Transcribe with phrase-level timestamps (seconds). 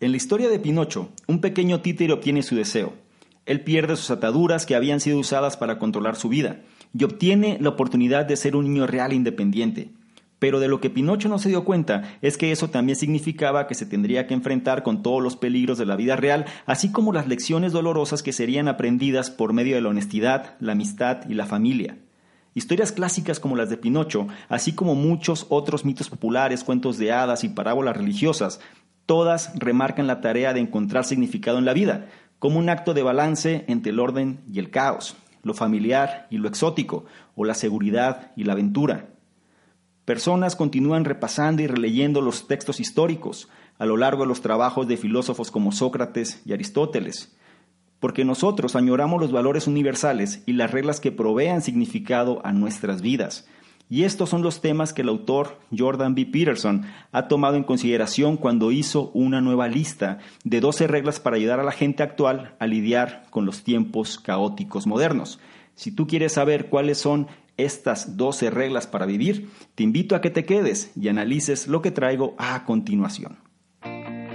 [0.00, 2.94] En la historia de Pinocho, un pequeño títere obtiene su deseo.
[3.44, 6.62] Él pierde sus ataduras que habían sido usadas para controlar su vida
[6.98, 9.90] y obtiene la oportunidad de ser un niño real e independiente.
[10.38, 13.74] Pero de lo que Pinocho no se dio cuenta es que eso también significaba que
[13.74, 17.28] se tendría que enfrentar con todos los peligros de la vida real, así como las
[17.28, 21.98] lecciones dolorosas que serían aprendidas por medio de la honestidad, la amistad y la familia.
[22.54, 27.44] Historias clásicas como las de Pinocho, así como muchos otros mitos populares, cuentos de hadas
[27.44, 28.60] y parábolas religiosas,
[29.10, 32.06] todas remarcan la tarea de encontrar significado en la vida,
[32.38, 36.46] como un acto de balance entre el orden y el caos, lo familiar y lo
[36.46, 39.08] exótico, o la seguridad y la aventura.
[40.04, 43.48] Personas continúan repasando y releyendo los textos históricos
[43.80, 47.36] a lo largo de los trabajos de filósofos como Sócrates y Aristóteles,
[47.98, 53.48] porque nosotros añoramos los valores universales y las reglas que provean significado a nuestras vidas,
[53.90, 56.24] y estos son los temas que el autor Jordan B.
[56.24, 61.58] Peterson ha tomado en consideración cuando hizo una nueva lista de 12 reglas para ayudar
[61.58, 65.40] a la gente actual a lidiar con los tiempos caóticos modernos.
[65.74, 70.30] Si tú quieres saber cuáles son estas 12 reglas para vivir, te invito a que
[70.30, 73.38] te quedes y analices lo que traigo a continuación.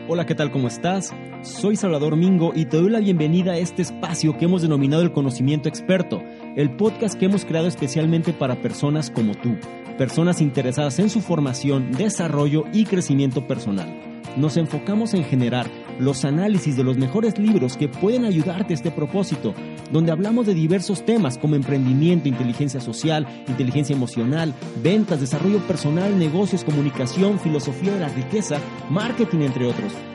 [0.08, 0.52] Hola, ¿qué tal?
[0.52, 1.16] ¿Cómo estás?
[1.42, 5.12] Soy Salvador Mingo y te doy la bienvenida a este espacio que hemos denominado el
[5.12, 6.22] conocimiento experto,
[6.56, 9.56] el podcast que hemos creado especialmente para personas como tú,
[9.98, 14.02] personas interesadas en su formación, desarrollo y crecimiento personal.
[14.38, 18.92] Nos enfocamos en generar los análisis de los mejores libros que pueden ayudarte a este
[18.92, 19.54] propósito,
[19.92, 26.66] donde hablamos de diversos temas como emprendimiento, inteligencia social, inteligencia emocional, ventas, desarrollo personal, negocios,
[26.66, 29.94] comunicación, filosofía de la riqueza, marketing, entre otros.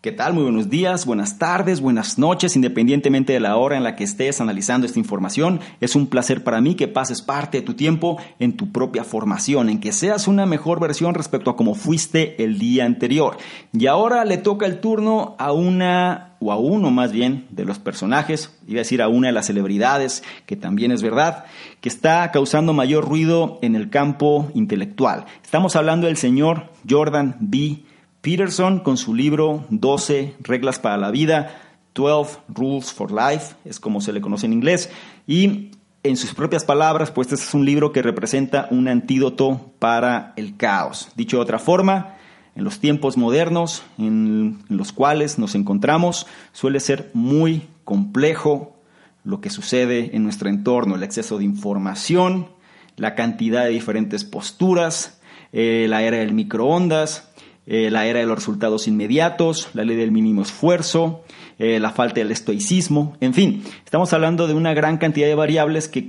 [0.00, 0.32] ¿Qué tal?
[0.32, 4.40] Muy buenos días, buenas tardes, buenas noches, independientemente de la hora en la que estés
[4.40, 5.60] analizando esta información.
[5.82, 9.68] Es un placer para mí que pases parte de tu tiempo en tu propia formación,
[9.68, 13.36] en que seas una mejor versión respecto a cómo fuiste el día anterior.
[13.74, 17.78] Y ahora le toca el turno a una, o a uno más bien, de los
[17.78, 21.44] personajes, iba a decir a una de las celebridades, que también es verdad,
[21.82, 25.26] que está causando mayor ruido en el campo intelectual.
[25.44, 27.82] Estamos hablando del señor Jordan B.
[28.20, 31.60] Peterson con su libro 12 reglas para la vida,
[31.94, 34.90] 12 Rules for Life, es como se le conoce en inglés,
[35.26, 35.70] y
[36.02, 40.56] en sus propias palabras, pues este es un libro que representa un antídoto para el
[40.56, 41.08] caos.
[41.14, 42.16] Dicho de otra forma,
[42.54, 48.76] en los tiempos modernos en los cuales nos encontramos, suele ser muy complejo
[49.24, 52.48] lo que sucede en nuestro entorno, el exceso de información,
[52.96, 55.20] la cantidad de diferentes posturas,
[55.52, 57.29] eh, la era del microondas,
[57.72, 61.22] eh, la era de los resultados inmediatos, la ley del mínimo esfuerzo,
[61.56, 65.86] eh, la falta del estoicismo, en fin, estamos hablando de una gran cantidad de variables
[65.86, 66.04] que,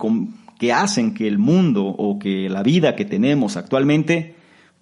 [0.58, 4.34] que hacen que el mundo o que la vida que tenemos actualmente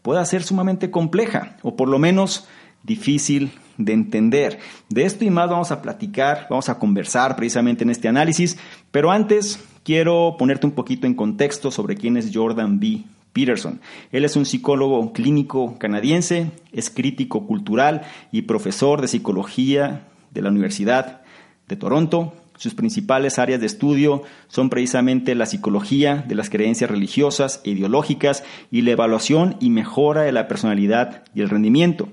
[0.02, 2.48] pueda ser sumamente compleja o por lo menos
[2.84, 4.60] difícil de entender.
[4.88, 8.58] De esto y más vamos a platicar, vamos a conversar precisamente en este análisis,
[8.92, 13.04] pero antes quiero ponerte un poquito en contexto sobre quién es Jordan B.
[13.34, 13.82] Peterson.
[14.12, 18.02] Él es un psicólogo clínico canadiense, es crítico cultural
[18.32, 21.22] y profesor de psicología de la Universidad
[21.68, 22.34] de Toronto.
[22.58, 28.44] Sus principales áreas de estudio son precisamente la psicología de las creencias religiosas e ideológicas
[28.70, 32.10] y la evaluación y mejora de la personalidad y el rendimiento.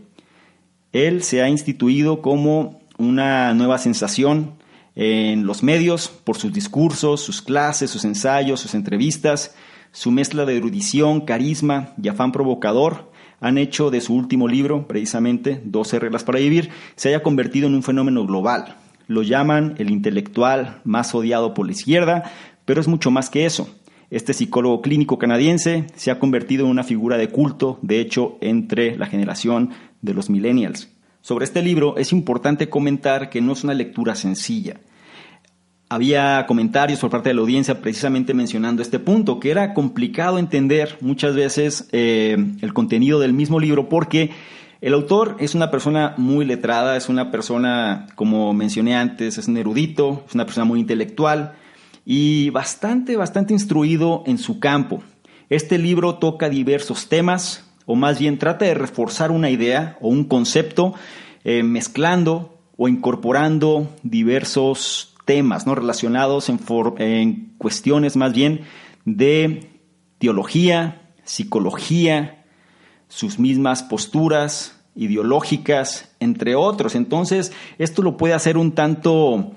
[0.93, 4.55] Él se ha instituido como una nueva sensación
[4.95, 9.55] en los medios por sus discursos, sus clases, sus ensayos, sus entrevistas,
[9.93, 13.11] su mezcla de erudición, carisma y afán provocador
[13.41, 17.75] han hecho de su último libro, precisamente 12 reglas para vivir, se haya convertido en
[17.75, 18.77] un fenómeno global.
[19.09, 22.31] Lo llaman el intelectual más odiado por la izquierda,
[22.65, 23.69] pero es mucho más que eso.
[24.11, 28.97] Este psicólogo clínico canadiense se ha convertido en una figura de culto, de hecho, entre
[28.97, 30.89] la generación de los millennials.
[31.21, 34.77] Sobre este libro es importante comentar que no es una lectura sencilla
[35.89, 40.99] había comentarios por parte de la audiencia precisamente mencionando este punto, que era complicado entender
[41.01, 44.31] muchas veces eh, el contenido del mismo libro porque
[44.81, 49.57] El autor es una persona muy letrada, es una persona, como mencioné antes, es un
[49.57, 51.55] erudito, es una persona muy intelectual
[52.05, 55.03] y bastante, bastante instruido en su campo.
[55.49, 60.25] Este libro toca diversos temas, o más bien trata de reforzar una idea o un
[60.25, 60.95] concepto,
[61.43, 65.75] eh, mezclando o incorporando diversos temas ¿no?
[65.75, 66.59] relacionados en,
[66.99, 68.63] en cuestiones más bien
[69.05, 69.69] de
[70.19, 72.45] teología, psicología,
[73.09, 76.95] sus mismas posturas ideológicas, entre otros.
[76.95, 79.53] Entonces, esto lo puede hacer un tanto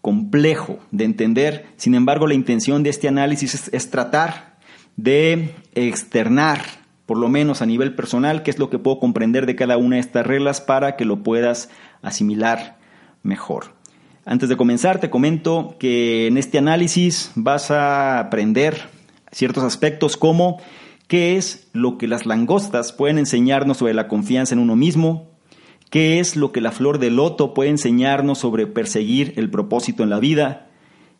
[0.00, 1.66] complejo de entender.
[1.76, 4.58] Sin embargo, la intención de este análisis es, tratar
[4.96, 6.62] de externar,
[7.06, 9.96] por lo menos a nivel personal, qué es lo que puedo comprender de cada una
[9.96, 11.70] de estas reglas para que lo puedas
[12.02, 12.78] asimilar
[13.22, 13.79] mejor.
[14.26, 18.76] Antes de comenzar, te comento que en este análisis vas a aprender
[19.32, 20.58] ciertos aspectos como
[21.08, 25.26] qué es lo que las langostas pueden enseñarnos sobre la confianza en uno mismo,
[25.88, 30.10] qué es lo que la flor de loto puede enseñarnos sobre perseguir el propósito en
[30.10, 30.66] la vida,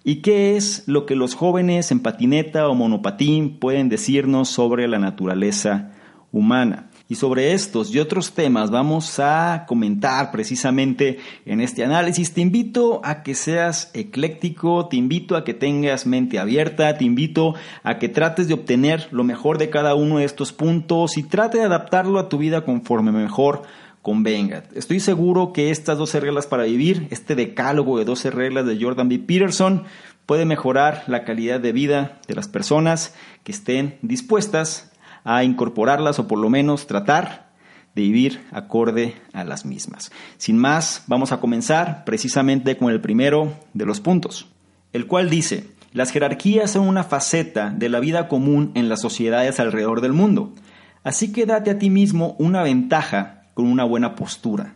[0.04, 4.98] y qué es lo que los jóvenes en patineta o monopatín pueden decirnos sobre la
[4.98, 5.92] naturaleza
[6.32, 6.89] humana.
[7.10, 12.32] Y sobre estos y otros temas vamos a comentar precisamente en este análisis.
[12.32, 17.56] Te invito a que seas ecléctico, te invito a que tengas mente abierta, te invito
[17.82, 21.58] a que trates de obtener lo mejor de cada uno de estos puntos y trate
[21.58, 23.62] de adaptarlo a tu vida conforme mejor
[24.02, 24.62] convenga.
[24.76, 29.08] Estoy seguro que estas 12 reglas para vivir, este decálogo de 12 reglas de Jordan
[29.08, 29.18] B.
[29.18, 29.82] Peterson,
[30.26, 34.89] puede mejorar la calidad de vida de las personas que estén dispuestas
[35.24, 37.50] a incorporarlas o por lo menos tratar
[37.94, 40.12] de vivir acorde a las mismas.
[40.36, 44.48] Sin más, vamos a comenzar precisamente con el primero de los puntos,
[44.92, 49.58] el cual dice, las jerarquías son una faceta de la vida común en las sociedades
[49.58, 50.54] alrededor del mundo,
[51.02, 54.74] así que date a ti mismo una ventaja con una buena postura.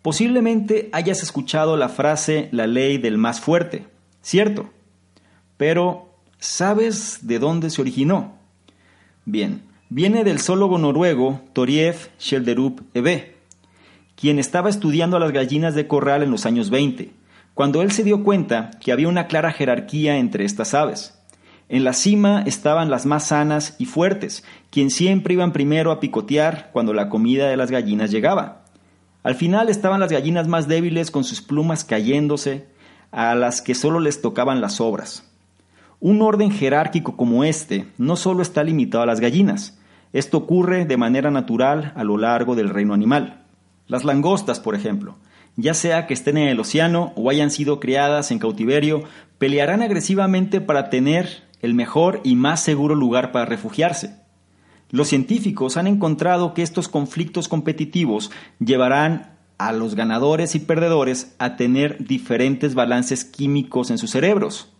[0.00, 3.86] Posiblemente hayas escuchado la frase la ley del más fuerte,
[4.22, 4.70] cierto,
[5.56, 8.41] pero ¿sabes de dónde se originó?
[9.24, 13.36] Bien, viene del zoólogo noruego Toriev Schelderup Ebe,
[14.16, 17.12] quien estaba estudiando a las gallinas de corral en los años 20,
[17.54, 21.18] cuando él se dio cuenta que había una clara jerarquía entre estas aves.
[21.68, 26.70] En la cima estaban las más sanas y fuertes, quien siempre iban primero a picotear
[26.72, 28.64] cuando la comida de las gallinas llegaba.
[29.22, 32.66] Al final estaban las gallinas más débiles con sus plumas cayéndose,
[33.12, 35.31] a las que solo les tocaban las sobras.
[36.04, 39.78] Un orden jerárquico como este no solo está limitado a las gallinas,
[40.12, 43.44] esto ocurre de manera natural a lo largo del reino animal.
[43.86, 45.14] Las langostas, por ejemplo,
[45.54, 49.04] ya sea que estén en el océano o hayan sido criadas en cautiverio,
[49.38, 54.16] pelearán agresivamente para tener el mejor y más seguro lugar para refugiarse.
[54.90, 61.54] Los científicos han encontrado que estos conflictos competitivos llevarán a los ganadores y perdedores a
[61.54, 64.72] tener diferentes balances químicos en sus cerebros.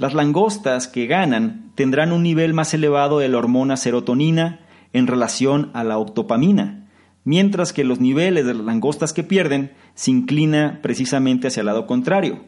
[0.00, 4.60] Las langostas que ganan tendrán un nivel más elevado de la hormona serotonina
[4.94, 6.88] en relación a la octopamina,
[7.24, 11.86] mientras que los niveles de las langostas que pierden se inclina precisamente hacia el lado
[11.86, 12.46] contrario,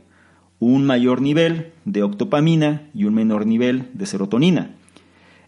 [0.60, 4.70] un mayor nivel de octopamina y un menor nivel de serotonina.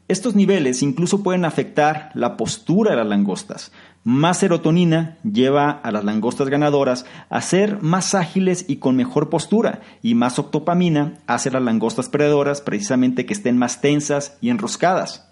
[0.06, 3.72] Estos niveles incluso pueden afectar la postura de las langostas.
[4.06, 9.80] Más serotonina lleva a las langostas ganadoras a ser más ágiles y con mejor postura,
[10.02, 15.26] y más octopamina hace a las langostas perdedoras precisamente que estén más tensas y enroscadas.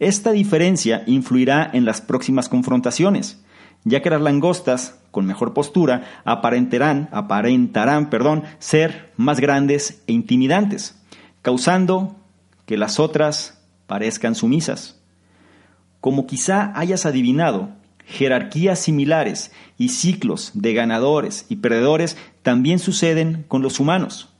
[0.00, 3.40] Esta diferencia influirá en las próximas confrontaciones,
[3.84, 11.00] ya que las langostas con mejor postura aparentarán, aparentarán perdón, ser más grandes e intimidantes,
[11.42, 12.16] causando
[12.66, 15.00] que las otras parezcan sumisas.
[16.00, 17.77] Como quizá hayas adivinado,
[18.08, 24.30] jerarquías similares y ciclos de ganadores y perdedores también suceden con los humanos.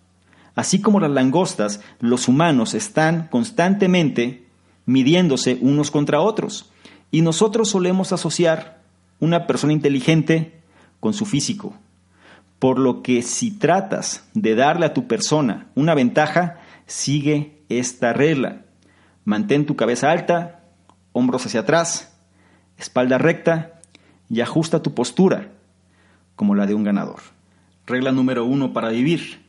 [0.54, 4.46] Así como las langostas, los humanos están constantemente
[4.86, 6.70] midiéndose unos contra otros.
[7.10, 8.80] Y nosotros solemos asociar
[9.20, 10.60] una persona inteligente
[10.98, 11.74] con su físico.
[12.58, 18.62] Por lo que si tratas de darle a tu persona una ventaja, sigue esta regla.
[19.24, 20.64] Mantén tu cabeza alta,
[21.12, 22.07] hombros hacia atrás,
[22.78, 23.80] espalda recta
[24.30, 25.48] y ajusta tu postura
[26.36, 27.20] como la de un ganador.
[27.86, 29.44] Regla número uno para vivir.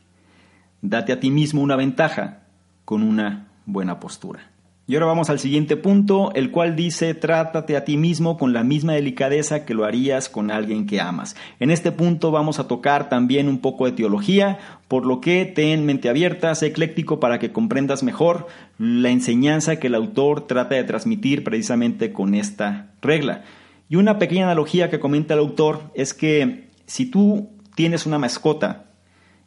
[0.82, 2.40] Date a ti mismo una ventaja
[2.84, 4.49] con una buena postura.
[4.90, 8.64] Y ahora vamos al siguiente punto, el cual dice, trátate a ti mismo con la
[8.64, 11.36] misma delicadeza que lo harías con alguien que amas.
[11.60, 15.86] En este punto vamos a tocar también un poco de teología, por lo que ten
[15.86, 20.82] mente abierta, sé ecléctico para que comprendas mejor la enseñanza que el autor trata de
[20.82, 23.44] transmitir precisamente con esta regla.
[23.88, 28.86] Y una pequeña analogía que comenta el autor es que si tú tienes una mascota,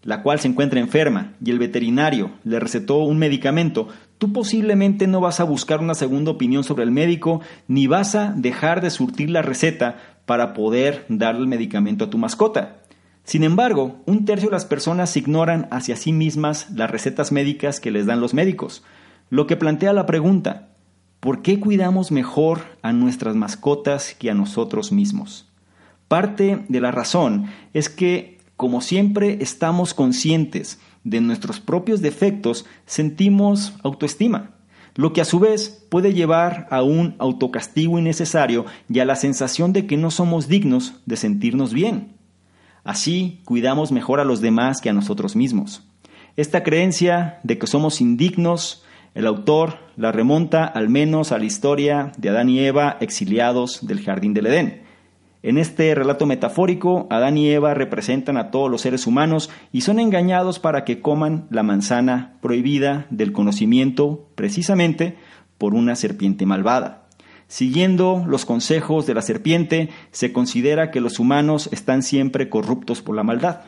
[0.04, 3.88] la cual se encuentra enferma, y el veterinario le recetó un medicamento,
[4.24, 8.32] tú posiblemente no vas a buscar una segunda opinión sobre el médico, ni vas a
[8.32, 12.78] dejar de surtir la receta para poder darle el medicamento a tu mascota.
[13.26, 17.92] Sin embargo, un tercio de las personas ignoran hacia sí mismas las recetas médicas que
[17.92, 18.82] les dan los médicos,
[19.30, 20.70] lo que plantea la pregunta,
[21.20, 25.52] ¿por qué cuidamos mejor a nuestras mascotas que a nosotros mismos?
[26.08, 33.74] Parte de la razón es que, como siempre estamos conscientes de nuestros propios defectos, sentimos
[33.84, 34.52] autoestima,
[34.96, 39.74] lo que a su vez puede llevar a un autocastigo innecesario y a la sensación
[39.74, 42.14] de que no somos dignos de sentirnos bien.
[42.84, 45.84] Así cuidamos mejor a los demás que a nosotros mismos.
[46.36, 48.84] Esta creencia de que somos indignos,
[49.14, 54.04] el autor la remonta al menos a la historia de Adán y Eva exiliados del
[54.04, 54.83] jardín del Edén.
[55.44, 60.00] En este relato metafórico, Adán y Eva representan a todos los seres humanos y son
[60.00, 65.18] engañados para que coman la manzana prohibida del conocimiento precisamente
[65.58, 67.08] por una serpiente malvada.
[67.48, 73.14] Siguiendo los consejos de la serpiente, se considera que los humanos están siempre corruptos por
[73.14, 73.64] la maldad.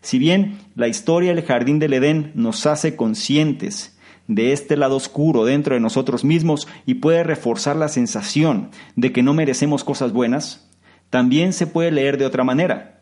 [0.00, 5.44] Si bien la historia del jardín del Edén nos hace conscientes de este lado oscuro
[5.44, 10.70] dentro de nosotros mismos y puede reforzar la sensación de que no merecemos cosas buenas,
[11.10, 13.00] también se puede leer de otra manera.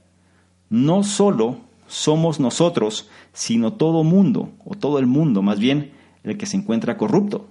[0.71, 5.93] No solo somos nosotros, sino todo mundo, o todo el mundo más bien,
[6.25, 7.49] el que se encuentra corrupto.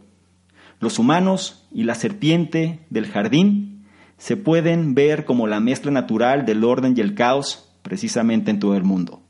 [0.80, 3.86] Los humanos y la serpiente del jardín
[4.18, 8.76] se pueden ver como la mezcla natural del orden y el caos precisamente en todo
[8.76, 9.22] el mundo.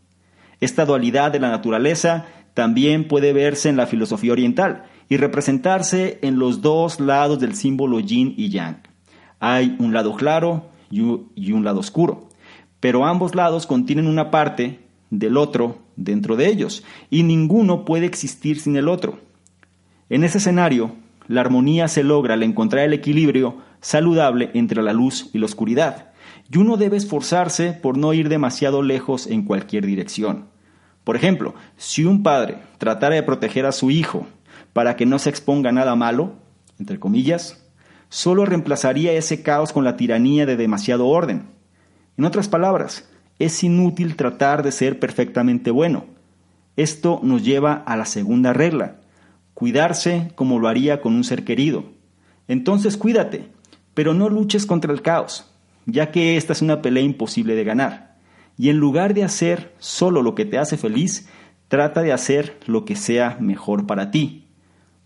[0.61, 6.39] Esta dualidad de la naturaleza también puede verse en la filosofía oriental y representarse en
[6.39, 8.81] los dos lados del símbolo yin y yang.
[9.39, 12.29] Hay un lado claro y un lado oscuro,
[12.79, 14.79] pero ambos lados contienen una parte
[15.09, 19.19] del otro dentro de ellos y ninguno puede existir sin el otro.
[20.09, 20.95] En ese escenario,
[21.27, 26.11] la armonía se logra al encontrar el equilibrio saludable entre la luz y la oscuridad,
[26.51, 30.47] y uno debe esforzarse por no ir demasiado lejos en cualquier dirección.
[31.03, 34.27] Por ejemplo, si un padre tratara de proteger a su hijo
[34.73, 36.33] para que no se exponga a nada malo,
[36.79, 37.60] entre comillas,
[38.11, 41.47] solo reemplazaría ese caos con la tiranía de demasiado orden.
[42.17, 46.05] En otras palabras, es inútil tratar de ser perfectamente bueno.
[46.75, 48.97] Esto nos lleva a la segunda regla,
[49.53, 51.85] cuidarse como lo haría con un ser querido.
[52.49, 53.47] Entonces cuídate,
[53.93, 55.49] pero no luches contra el caos,
[55.85, 58.17] ya que esta es una pelea imposible de ganar.
[58.57, 61.29] Y en lugar de hacer solo lo que te hace feliz,
[61.69, 64.40] trata de hacer lo que sea mejor para ti.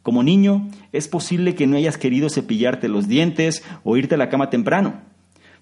[0.05, 4.29] Como niño, es posible que no hayas querido cepillarte los dientes o irte a la
[4.29, 5.01] cama temprano,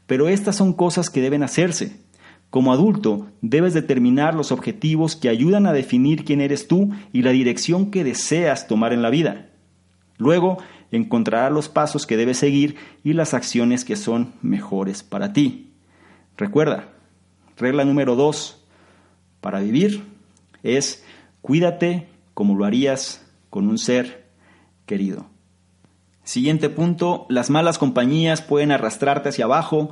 [0.05, 2.01] pero estas son cosas que deben hacerse.
[2.49, 7.31] Como adulto, debes determinar los objetivos que ayudan a definir quién eres tú y la
[7.31, 9.47] dirección que deseas tomar en la vida.
[10.17, 10.57] Luego,
[10.91, 15.71] encontrarás los pasos que debes seguir y las acciones que son mejores para ti.
[16.35, 16.89] Recuerda,
[17.55, 18.61] regla número dos
[19.39, 20.03] para vivir
[20.63, 21.05] es
[21.41, 24.22] cuídate como lo harías con un ser
[24.85, 25.27] querido.
[26.23, 29.89] Siguiente punto, las malas compañías pueden arrastrarte hacia abajo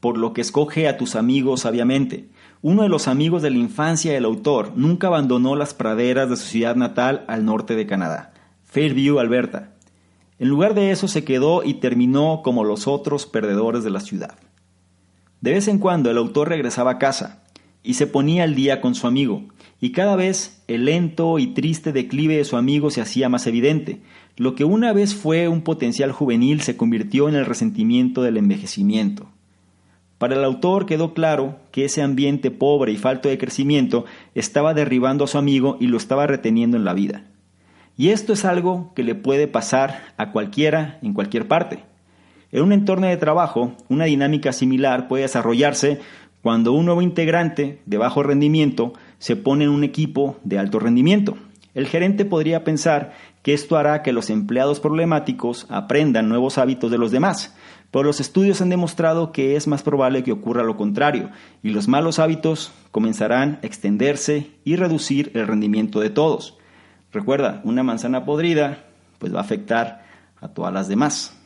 [0.00, 2.28] por lo que escoge a tus amigos sabiamente.
[2.62, 6.46] Uno de los amigos de la infancia del autor nunca abandonó las praderas de su
[6.46, 8.32] ciudad natal al norte de Canadá,
[8.64, 9.74] Fairview, Alberta.
[10.38, 14.36] En lugar de eso se quedó y terminó como los otros perdedores de la ciudad.
[15.40, 17.44] De vez en cuando el autor regresaba a casa
[17.82, 19.44] y se ponía al día con su amigo,
[19.80, 24.00] y cada vez el lento y triste declive de su amigo se hacía más evidente.
[24.36, 29.28] Lo que una vez fue un potencial juvenil se convirtió en el resentimiento del envejecimiento.
[30.18, 35.24] Para el autor quedó claro que ese ambiente pobre y falto de crecimiento estaba derribando
[35.24, 37.24] a su amigo y lo estaba reteniendo en la vida.
[37.96, 41.84] Y esto es algo que le puede pasar a cualquiera en cualquier parte.
[42.50, 46.00] En un entorno de trabajo, una dinámica similar puede desarrollarse
[46.42, 51.36] cuando un nuevo integrante de bajo rendimiento se pone en un equipo de alto rendimiento.
[51.74, 53.12] El gerente podría pensar
[53.44, 57.54] que esto hará que los empleados problemáticos aprendan nuevos hábitos de los demás,
[57.90, 61.28] pero los estudios han demostrado que es más probable que ocurra lo contrario,
[61.62, 66.56] y los malos hábitos comenzarán a extenderse y reducir el rendimiento de todos.
[67.12, 68.86] Recuerda, una manzana podrida
[69.18, 70.06] pues va a afectar
[70.40, 71.38] a todas las demás.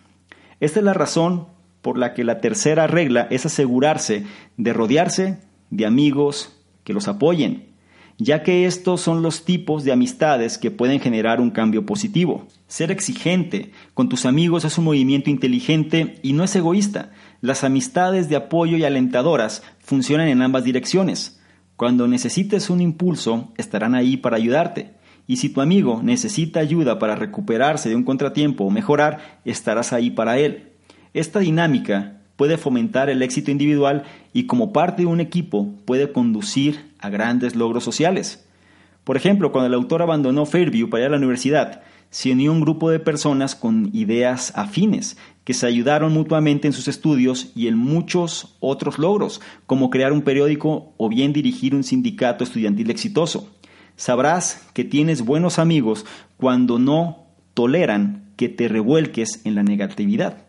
[0.60, 1.48] Esta es la razón
[1.82, 4.24] por la que la tercera regla es asegurarse
[4.56, 5.40] de rodearse
[5.70, 7.70] de amigos que los apoyen,
[8.18, 12.48] ya que estos son los tipos de amistades que pueden generar un cambio positivo.
[12.66, 17.12] Ser exigente con tus amigos es un movimiento inteligente y no es egoísta.
[17.40, 21.40] Las amistades de apoyo y alentadoras funcionan en ambas direcciones.
[21.76, 24.94] Cuando necesites un impulso, estarán ahí para ayudarte.
[25.28, 30.10] Y si tu amigo necesita ayuda para recuperarse de un contratiempo o mejorar, estarás ahí
[30.10, 30.72] para él.
[31.14, 36.87] Esta dinámica puede fomentar el éxito individual y como parte de un equipo puede conducir
[36.98, 38.46] a grandes logros sociales.
[39.04, 42.60] Por ejemplo, cuando el autor abandonó Fairview para ir a la universidad, se unió un
[42.60, 47.76] grupo de personas con ideas afines que se ayudaron mutuamente en sus estudios y en
[47.76, 53.50] muchos otros logros, como crear un periódico o bien dirigir un sindicato estudiantil exitoso.
[53.96, 60.44] Sabrás que tienes buenos amigos cuando no toleran que te revuelques en la negatividad.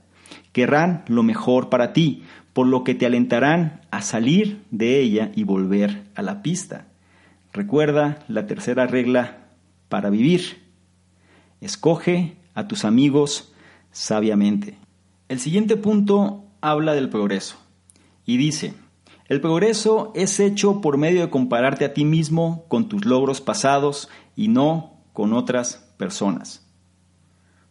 [0.52, 2.24] Querrán lo mejor para ti,
[2.60, 6.88] por lo que te alentarán a salir de ella y volver a la pista.
[7.54, 9.48] Recuerda la tercera regla
[9.88, 10.62] para vivir
[11.62, 13.54] Escoge a tus amigos
[13.94, 14.78] sabiamente.
[15.30, 17.56] El siguiente punto habla del progreso
[18.26, 18.74] y dice,
[19.30, 24.10] el progreso es hecho por medio de compararte a ti mismo con tus logros pasados
[24.36, 26.68] y no con otras personas.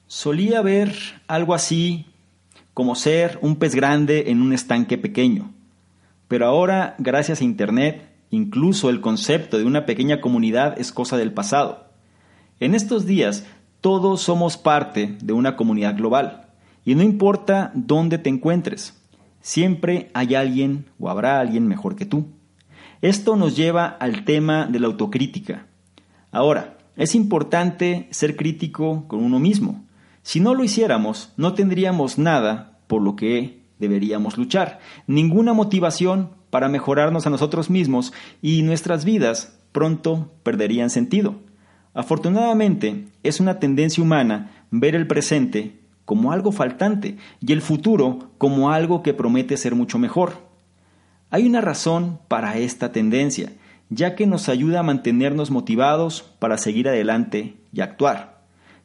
[0.07, 2.07] Solía ver algo así
[2.79, 5.51] como ser un pez grande en un estanque pequeño,
[6.29, 11.33] pero ahora, gracias a Internet, incluso el concepto de una pequeña comunidad es cosa del
[11.33, 11.89] pasado.
[12.61, 13.45] En estos días
[13.81, 16.51] todos somos parte de una comunidad global
[16.85, 18.97] y no importa dónde te encuentres,
[19.41, 22.29] siempre hay alguien o habrá alguien mejor que tú.
[23.03, 25.67] Esto nos lleva al tema de la autocrítica.
[26.31, 29.85] Ahora, es importante ser crítico con uno mismo.
[30.23, 36.69] Si no lo hiciéramos, no tendríamos nada por lo que deberíamos luchar, ninguna motivación para
[36.69, 41.37] mejorarnos a nosotros mismos y nuestras vidas pronto perderían sentido.
[41.95, 48.71] Afortunadamente, es una tendencia humana ver el presente como algo faltante y el futuro como
[48.71, 50.49] algo que promete ser mucho mejor.
[51.31, 53.53] Hay una razón para esta tendencia,
[53.91, 58.38] ya que nos ayuda a mantenernos motivados para seguir adelante y actuar.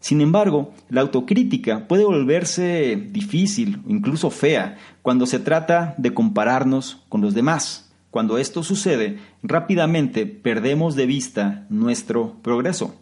[0.04, 7.06] Sin embargo, la autocrítica puede volverse difícil o incluso fea cuando se trata de compararnos
[7.08, 7.90] con los demás.
[8.12, 12.96] Cuando esto sucede, rápidamente perdemos de vista nuestro progreso.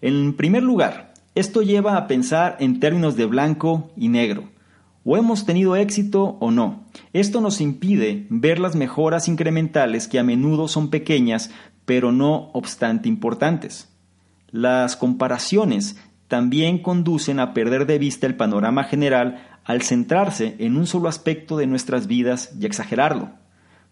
[0.00, 4.44] En primer lugar, esto lleva a pensar en términos de blanco y negro.
[5.04, 6.84] O hemos tenido éxito o no.
[7.12, 11.50] Esto nos impide ver las mejoras incrementales que a menudo son pequeñas,
[11.84, 13.88] pero no obstante importantes.
[14.52, 15.96] Las comparaciones
[16.28, 21.56] también conducen a perder de vista el panorama general al centrarse en un solo aspecto
[21.56, 23.30] de nuestras vidas y exagerarlo.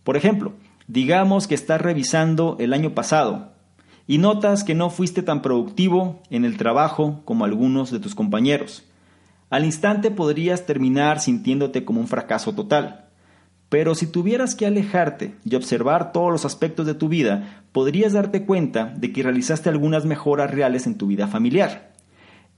[0.04, 0.54] Por ejemplo,
[0.86, 3.52] digamos que estás revisando el año pasado
[4.06, 8.84] y notas que no fuiste tan productivo en el trabajo como algunos de tus compañeros.
[9.50, 13.06] Al instante podrías terminar sintiéndote como un fracaso total.
[13.68, 18.44] Pero si tuvieras que alejarte y observar todos los aspectos de tu vida, podrías darte
[18.44, 21.91] cuenta de que realizaste algunas mejoras reales en tu vida familiar.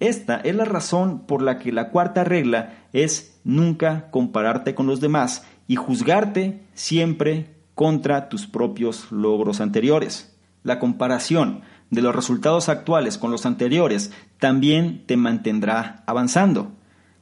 [0.04, 5.00] Esta es la razón por la que la cuarta regla es nunca compararte con los
[5.00, 10.36] demás y juzgarte siempre contra tus propios logros anteriores.
[10.62, 16.72] La comparación de los resultados actuales con los anteriores también te mantendrá avanzando.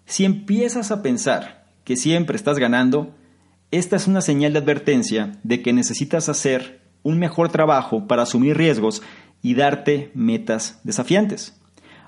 [0.05, 3.14] Si empiezas a pensar que siempre estás ganando,
[3.71, 8.57] esta es una señal de advertencia de que necesitas hacer un mejor trabajo para asumir
[8.57, 9.05] riesgos
[9.40, 11.62] y darte metas desafiantes.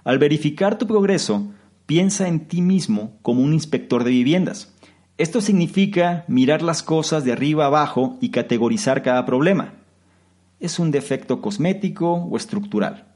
[0.05, 1.53] Al verificar tu progreso,
[1.87, 4.75] piensa en ti mismo como un inspector de viviendas.
[5.19, 9.75] Esto significa mirar las cosas de arriba abajo y categorizar cada problema
[10.64, 13.07] es un defecto cosmético o estructural.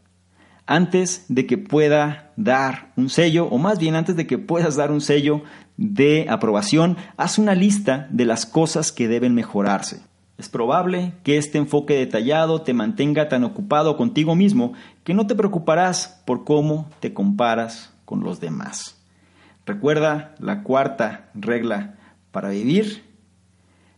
[0.67, 4.93] Antes de que pueda dar un sello, o más bien antes de que puedas dar
[4.93, 5.43] un sello
[5.79, 10.03] de aprobación, haz una lista de las cosas que deben mejorarse.
[10.39, 14.73] Es probable que este enfoque detallado te mantenga tan ocupado contigo mismo
[15.03, 18.97] que no te preocuparás por cómo te comparas con los demás.
[19.67, 21.97] Recuerda la cuarta regla
[22.31, 23.09] para vivir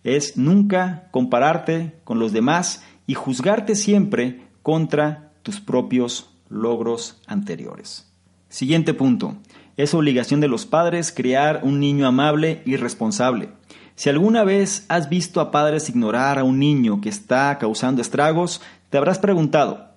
[0.02, 8.10] es nunca compararte con los demás y juzgarte siempre contra tus propios logros anteriores.
[8.48, 9.36] Siguiente punto.
[9.76, 13.50] Es obligación de los padres crear un niño amable y responsable.
[13.94, 18.62] Si alguna vez has visto a padres ignorar a un niño que está causando estragos,
[18.88, 19.90] te habrás preguntado,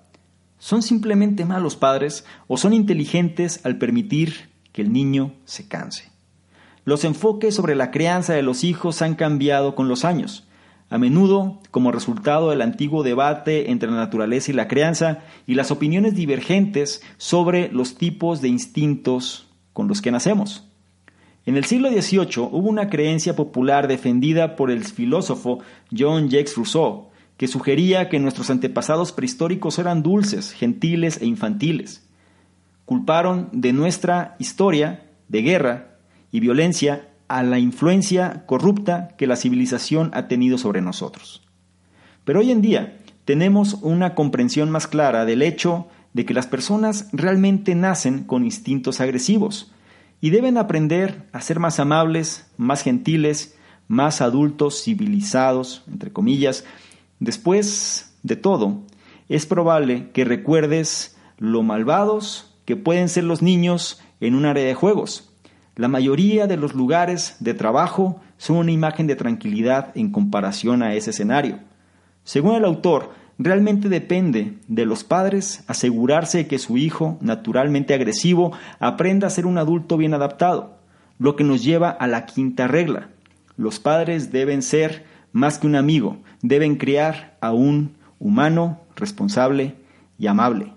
[0.60, 6.12] ¿son simplemente malos padres o son inteligentes al permitir que el niño se canse?
[6.86, 10.48] Los enfoques sobre la crianza de los hijos han cambiado con los años.
[10.90, 15.72] a menudo como resultado del antiguo debate entre la naturaleza y la crianza y las
[15.72, 20.68] opiniones divergentes sobre los tipos de instintos con los que nacemos.
[21.46, 25.60] En el siglo XVIII hubo una creencia popular defendida por el filósofo
[25.96, 32.08] John Jacques Rousseau, que sugería que nuestros antepasados prehistóricos eran dulces, gentiles e infantiles.
[32.86, 35.98] Culparon de nuestra historia de guerra
[36.32, 41.42] y violencia a la influencia corrupta que la civilización ha tenido sobre nosotros.
[42.24, 47.10] Pero hoy en día tenemos una comprensión más clara del hecho de que las personas
[47.12, 49.72] realmente nacen con instintos agresivos
[50.22, 56.66] y deben aprender a ser más amables, más gentiles, más adultos, civilizados, entre comillas.
[57.20, 58.80] Después de todo,
[59.28, 64.76] es probable que recuerdes lo malvados que pueden ser los niños en un área de
[64.76, 65.34] juegos
[65.76, 70.94] la mayoría de los lugares de trabajo son una imagen de tranquilidad en comparación a
[70.94, 71.60] ese escenario.
[72.24, 78.54] Según el autor, realmente depende de los padres asegurarse de que su hijo, naturalmente agresivo,
[78.80, 80.78] aprenda a ser un adulto bien adaptado,
[81.20, 83.10] lo que nos lleva a la quinta regla.
[83.58, 89.76] Los padres deben ser más que un amigo, deben criar a un humano responsable
[90.18, 90.74] y amable.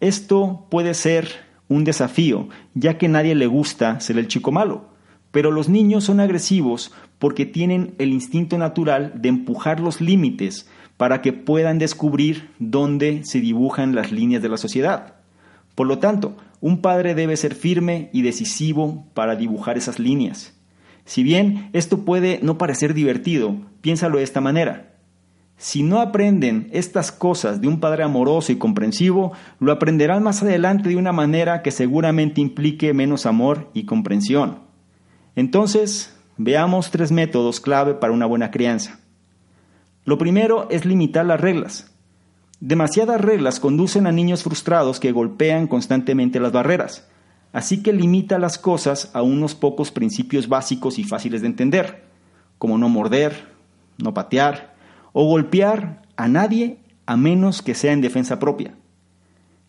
[0.00, 1.28] Esto puede ser
[1.68, 4.92] un desafío, ya que nadie le gusta ser el chico malo.
[5.30, 11.22] Pero los niños son agresivos porque tienen el instinto natural de empujar los límites para
[11.22, 15.14] que puedan descubrir dónde se dibujan las líneas de la sociedad.
[15.74, 20.54] Por lo tanto, un padre debe ser firme y decisivo para dibujar esas líneas.
[21.04, 24.94] Si bien esto puede no parecer divertido, piénsalo de esta manera.
[25.56, 30.88] Si no aprenden estas cosas de un padre amoroso y comprensivo, lo aprenderán más adelante
[30.88, 34.60] de una manera que seguramente implique menos amor y comprensión.
[35.36, 39.00] Entonces, veamos tres métodos clave para una buena crianza.
[40.04, 41.90] Lo primero es limitar las reglas.
[42.60, 47.08] Demasiadas reglas conducen a niños frustrados que golpean constantemente las barreras,
[47.52, 52.04] así que limita las cosas a unos pocos principios básicos y fáciles de entender,
[52.58, 53.48] como no morder,
[53.98, 54.74] no patear,
[55.12, 58.74] o golpear a nadie a menos que sea en defensa propia.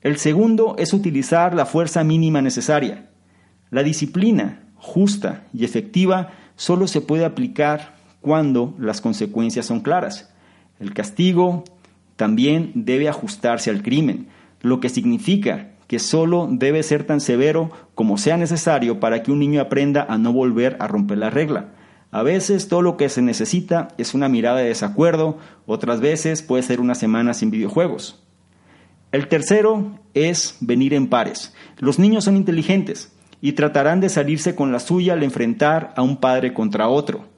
[0.01, 3.09] El segundo es utilizar la fuerza mínima necesaria.
[3.71, 7.94] La disciplina justa y efectiva solo se puede aplicar
[8.25, 10.33] cuando las consecuencias son claras.
[10.79, 11.63] El castigo
[12.15, 14.29] también debe ajustarse al crimen,
[14.61, 19.37] lo que significa que solo debe ser tan severo como sea necesario para que un
[19.37, 21.67] niño aprenda a no volver a romper la regla.
[22.09, 26.63] A veces todo lo que se necesita es una mirada de desacuerdo, otras veces puede
[26.63, 28.23] ser una semana sin videojuegos.
[29.11, 31.53] El tercero es venir en pares.
[31.77, 36.17] Los niños son inteligentes y tratarán de salirse con la suya al enfrentar a un
[36.17, 37.34] padre contra otro,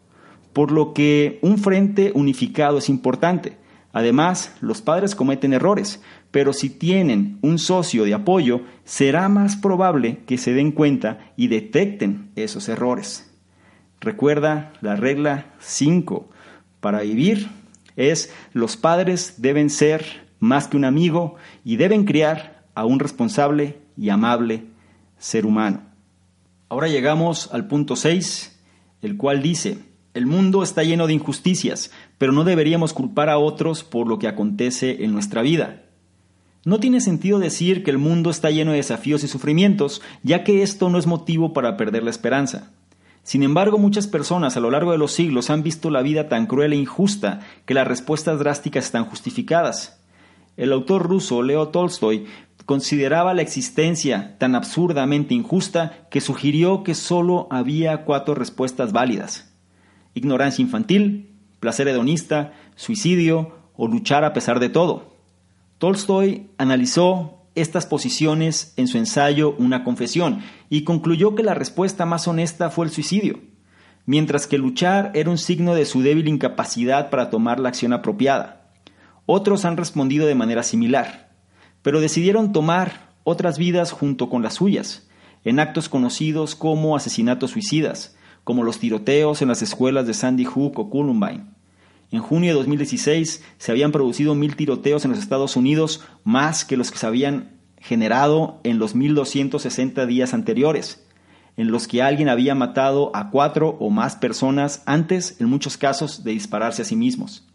[0.58, 3.60] por lo que un frente unificado es importante.
[3.94, 10.24] Además, los padres cometen errores, pero si tienen un socio de apoyo, será más probable
[10.26, 13.32] que se den cuenta y detecten esos errores.
[14.02, 16.28] Recuerda la regla 5.
[16.80, 17.50] Para vivir
[17.96, 23.78] es los padres deben ser más que un amigo y deben criar a un responsable
[23.96, 24.64] y amable
[25.20, 25.84] ser humano.
[26.68, 28.60] Ahora llegamos al punto 6,
[29.04, 29.86] el cual dice,
[30.18, 34.28] el mundo está lleno de injusticias, pero no deberíamos culpar a otros por lo que
[34.28, 35.84] acontece en nuestra vida.
[36.66, 40.64] No tiene sentido decir que el mundo está lleno de desafíos y sufrimientos, ya que
[40.64, 42.72] esto no es motivo para perder la esperanza.
[43.22, 46.48] Sin embargo, muchas personas a lo largo de los siglos han visto la vida tan
[46.48, 50.02] cruel e injusta que las respuestas drásticas están justificadas.
[50.56, 52.26] El autor ruso Leo Tolstoy
[52.66, 59.47] consideraba la existencia tan absurdamente injusta que sugirió que sólo había cuatro respuestas válidas.
[60.18, 65.14] Ignorancia infantil, placer hedonista, suicidio o luchar a pesar de todo.
[65.78, 72.28] Tolstoy analizó estas posiciones en su ensayo Una confesión y concluyó que la respuesta más
[72.28, 73.40] honesta fue el suicidio,
[74.08, 78.72] mientras que luchar era un signo de su débil incapacidad para tomar la acción apropiada.
[79.28, 81.30] Otros han respondido de manera similar,
[81.84, 85.08] pero decidieron tomar otras vidas junto con las suyas,
[85.44, 88.17] en actos conocidos como asesinatos suicidas,
[88.48, 91.48] como los tiroteos en las escuelas de Sandy Hook o Columbine.
[92.12, 96.78] En junio de 2016 se habían producido mil tiroteos en los Estados Unidos, más que
[96.78, 101.06] los que se habían generado en los 1260 días anteriores,
[101.58, 106.24] en los que alguien había matado a cuatro o más personas antes, en muchos casos,
[106.24, 107.46] de dispararse a sí mismos.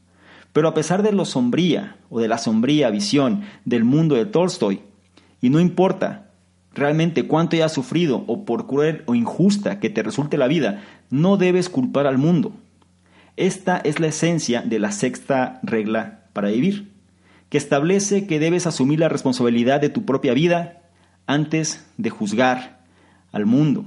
[0.52, 4.83] Pero a pesar de lo sombría o de la sombría visión del mundo de Tolstoy,
[5.40, 6.32] y no importa
[6.75, 11.37] realmente cuánto hayas sufrido o por cruel o injusta que te resulte la vida, no
[11.37, 12.53] debes culpar al mundo.
[13.37, 16.93] Esta es la esencia de la sexta regla para vivir,
[17.49, 20.83] que establece que debes asumir la responsabilidad de tu propia vida
[21.27, 22.81] antes de juzgar
[23.33, 23.85] al mundo.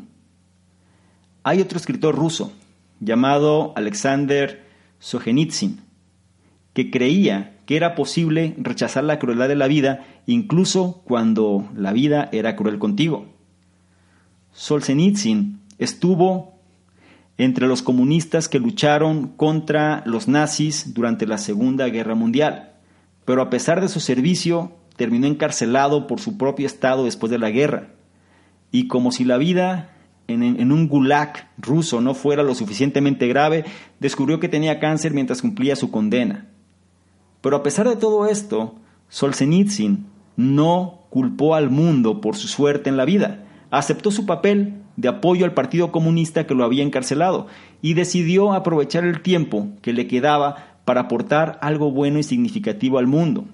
[1.43, 2.51] Hay otro escritor ruso
[2.99, 4.65] llamado Alexander
[4.99, 5.81] Solzhenitsyn
[6.73, 12.29] que creía que era posible rechazar la crueldad de la vida incluso cuando la vida
[12.31, 13.25] era cruel contigo.
[14.53, 16.55] Solzhenitsyn estuvo
[17.37, 22.71] entre los comunistas que lucharon contra los nazis durante la Segunda Guerra Mundial,
[23.25, 27.49] pero a pesar de su servicio terminó encarcelado por su propio estado después de la
[27.49, 27.89] guerra.
[28.71, 29.91] Y como si la vida
[30.27, 33.65] en, un gulag ruso no fuera lo suficientemente grave,
[33.99, 36.47] descubrió que tenía cáncer mientras cumplía su condena.
[37.45, 38.73] Pero a pesar de todo esto,
[39.07, 45.09] Solzhenitsyn no culpó al mundo por su suerte en la vida, aceptó su papel de
[45.09, 47.45] apoyo al Partido Comunista que lo había encarcelado
[47.83, 53.05] y decidió aprovechar el tiempo que le quedaba para aportar algo bueno y significativo al
[53.05, 53.45] mundo.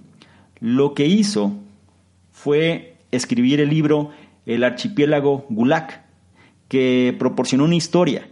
[0.62, 1.51] Lo que hizo
[2.32, 4.12] fue escribir el libro
[4.45, 6.06] El archipiélago Gulag,
[6.69, 8.30] que proporcionó una historia,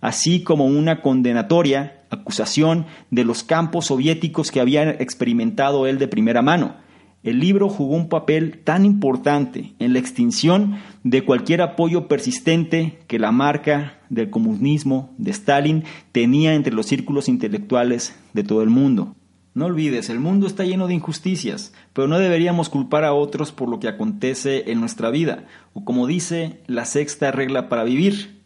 [0.00, 6.42] así como una condenatoria, acusación de los campos soviéticos que había experimentado él de primera
[6.42, 6.74] mano.
[7.22, 13.20] El libro jugó un papel tan importante en la extinción de cualquier apoyo persistente que
[13.20, 19.14] la marca del comunismo de Stalin tenía entre los círculos intelectuales de todo el mundo.
[19.54, 23.68] No olvides, el mundo está lleno de injusticias, pero no deberíamos culpar a otros por
[23.68, 28.40] lo que acontece en nuestra vida, o como dice la sexta regla para vivir,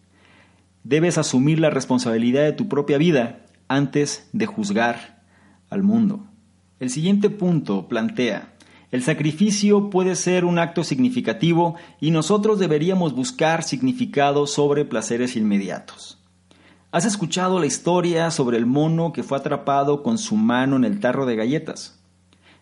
[0.85, 5.23] debes asumir la responsabilidad de tu propia vida antes de juzgar
[5.71, 6.27] al mundo.
[6.81, 8.53] El siguiente punto plantea,
[8.91, 16.19] el sacrificio puede ser un acto significativo y nosotros deberíamos buscar significado sobre placeres inmediatos.
[16.91, 20.99] ¿Has escuchado la historia sobre el mono que fue atrapado con su mano en el
[20.99, 22.03] tarro de galletas?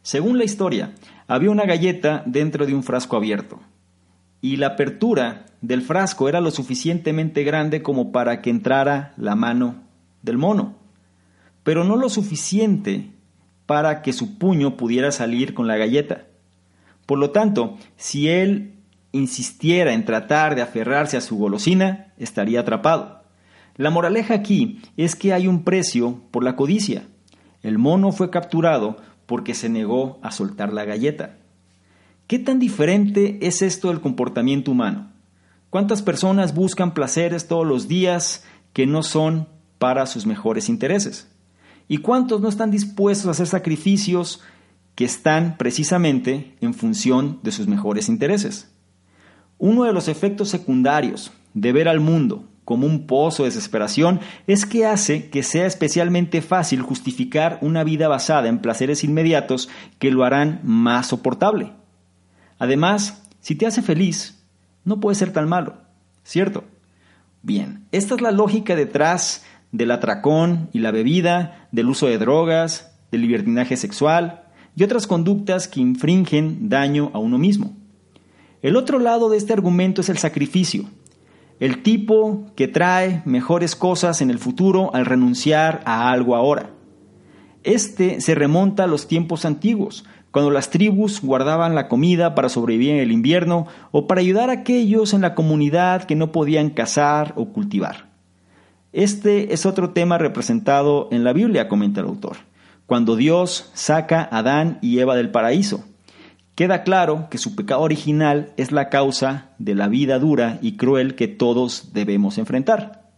[0.03, 0.95] Según la historia,
[1.27, 3.61] había una galleta dentro de un frasco abierto,
[4.43, 9.77] y la apertura del frasco era lo suficientemente grande como para que entrara la mano
[10.21, 10.77] del mono,
[11.69, 13.11] pero no lo suficiente
[13.67, 16.25] para que su puño pudiera salir con la galleta.
[17.05, 18.73] Por lo tanto, si él
[19.13, 23.23] insistiera en tratar de aferrarse a su golosina, estaría atrapado.
[23.77, 27.03] La moraleja aquí es que hay un precio por la codicia.
[27.63, 31.37] El mono fue capturado porque se negó a soltar la galleta.
[32.29, 35.13] ¿Qué tan diferente es esto del comportamiento humano?
[35.69, 41.29] ¿Cuántas personas buscan placeres todos los días que no son para sus mejores intereses?
[41.89, 44.41] ¿Y cuántos no están dispuestos a hacer sacrificios
[44.95, 48.71] que están precisamente en función de sus mejores intereses?
[49.57, 54.67] Uno de los efectos secundarios de ver al mundo como un pozo de desesperación es
[54.67, 60.23] que hace que sea especialmente fácil justificar una vida basada en placeres inmediatos que lo
[60.23, 61.73] harán más soportable.
[62.59, 64.45] Además, si te hace feliz,
[64.85, 65.79] no puede ser tan malo,
[66.25, 66.65] ¿cierto?
[67.43, 72.93] Bien, esta es la lógica detrás del atracón y la bebida, del uso de drogas,
[73.11, 74.45] del libertinaje sexual
[74.77, 77.77] y otras conductas que infringen daño a uno mismo.
[78.63, 80.85] El otro lado de este argumento es el sacrificio,
[81.61, 86.71] el tipo que trae mejores cosas en el futuro al renunciar a algo ahora.
[87.65, 92.91] Este se remonta a los tiempos antiguos, cuando las tribus guardaban la comida para sobrevivir
[92.91, 97.33] en el invierno o para ayudar a aquellos en la comunidad que no podían cazar
[97.37, 98.08] o cultivar.
[98.93, 102.39] Este es otro tema representado en la Biblia, comenta el autor,
[102.87, 105.85] cuando Dios saca a Adán y Eva del paraíso
[106.59, 111.15] queda claro que su pecado original es la causa de la vida dura y cruel
[111.15, 113.13] que todos debemos enfrentar.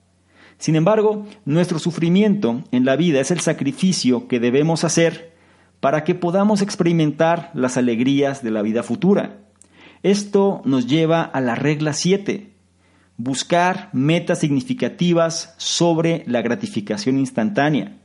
[0.59, 5.33] Sin embargo, nuestro sufrimiento en la vida es el sacrificio que debemos hacer
[5.81, 9.39] para que podamos experimentar las alegrías de la vida futura.
[10.03, 12.50] Esto nos lleva a la regla 7,
[13.23, 17.99] buscar metas significativas sobre la gratificación instantánea.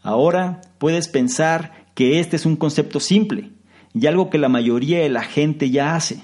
[0.00, 3.50] Ahora puedes pensar que este es un concepto simple,
[3.92, 6.22] y algo que la mayoría de la gente ya hace.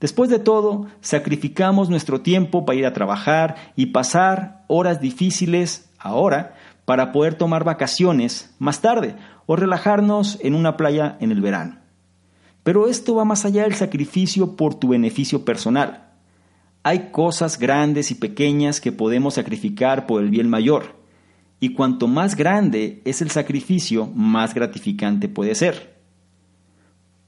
[0.00, 6.54] Después de todo, sacrificamos nuestro tiempo para ir a trabajar y pasar horas difíciles ahora
[6.86, 11.76] para poder tomar vacaciones más tarde o relajarnos en una playa en el verano.
[12.62, 16.09] Pero esto va más allá del sacrificio por tu beneficio personal.
[16.82, 20.96] Hay cosas grandes y pequeñas que podemos sacrificar por el bien mayor.
[21.60, 26.00] Y cuanto más grande es el sacrificio, más gratificante puede ser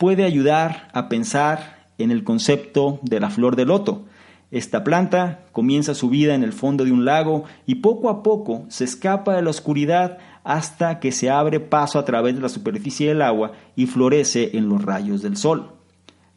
[0.03, 4.07] puede ayudar a pensar en el concepto de la flor de loto,
[4.51, 8.65] Esta planta comienza su vida en el fondo de un lago y poco a poco
[8.69, 13.07] se escapa de la oscuridad hasta que se abre paso a través de la superficie
[13.07, 15.71] del agua y florece en los rayos del sol.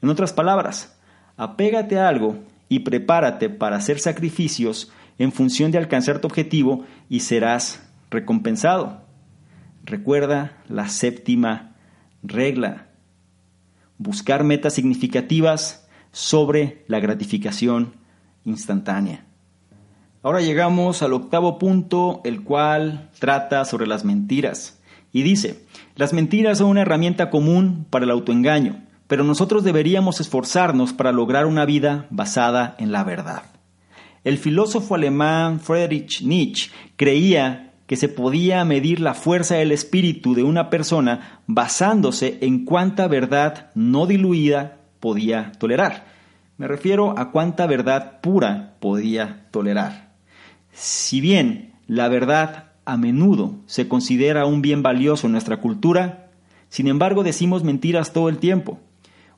[0.03, 0.95] En otras palabras,
[1.35, 2.35] apégate a algo
[2.69, 9.01] y prepárate para hacer sacrificios en función de alcanzar tu objetivo y serás recompensado.
[9.83, 11.75] Recuerda la séptima
[12.23, 12.87] regla.
[13.97, 17.93] Buscar metas significativas sobre la gratificación
[18.45, 19.25] instantánea.
[20.23, 24.81] Ahora llegamos al octavo punto, el cual trata sobre las mentiras.
[25.11, 25.63] Y dice,
[25.95, 31.45] las mentiras son una herramienta común para el autoengaño, pero nosotros deberíamos esforzarnos para lograr
[31.45, 33.43] una vida basada en la verdad.
[34.23, 40.43] El filósofo alemán Friedrich Nietzsche creía que se podía medir la fuerza del espíritu de
[40.43, 46.05] una persona basándose en cuánta verdad no diluida podía tolerar.
[46.57, 50.13] Me refiero a cuánta verdad pura podía tolerar.
[50.71, 56.31] Si bien la verdad a menudo se considera un bien valioso en nuestra cultura,
[56.69, 58.79] sin embargo decimos mentiras todo el tiempo.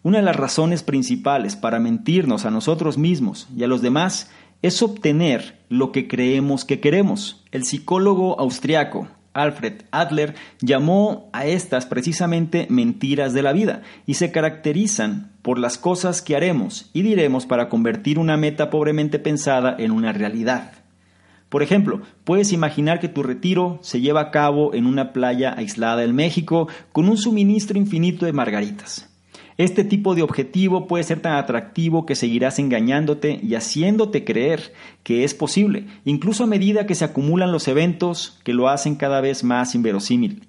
[0.08, 4.82] Una de las razones principales para mentirnos a nosotros mismos y a los demás es
[4.82, 7.44] obtener lo que creemos que queremos.
[7.52, 14.32] El psicólogo austriaco Alfred Adler llamó a estas precisamente mentiras de la vida y se
[14.32, 19.92] caracterizan por las cosas que haremos y diremos para convertir una meta pobremente pensada en
[19.92, 20.72] una realidad.
[21.50, 26.06] Por ejemplo, puedes imaginar que tu retiro se lleva a cabo en una playa aislada
[26.06, 29.10] en México con un suministro infinito de margaritas.
[29.58, 35.24] Este tipo de objetivo puede ser tan atractivo que seguirás engañándote y haciéndote creer que
[35.24, 39.44] es posible, incluso a medida que se acumulan los eventos que lo hacen cada vez
[39.44, 40.48] más inverosímil.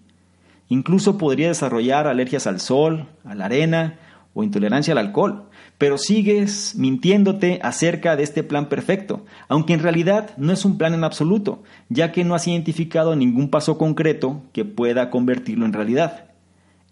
[0.69, 3.99] Incluso podría desarrollar alergias al sol, a la arena
[4.35, 5.45] o intolerancia al alcohol,
[5.79, 10.93] pero sigues mintiéndote acerca de este plan perfecto, aunque en realidad no es un plan
[10.93, 16.28] en absoluto, ya que no has identificado ningún paso concreto que pueda convertirlo en realidad.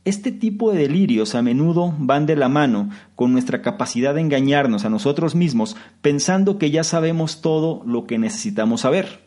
[0.07, 4.85] Este tipo de delirios a menudo van de la mano con nuestra capacidad de engañarnos
[4.85, 9.25] a nosotros mismos pensando que ya sabemos todo lo que necesitamos saber.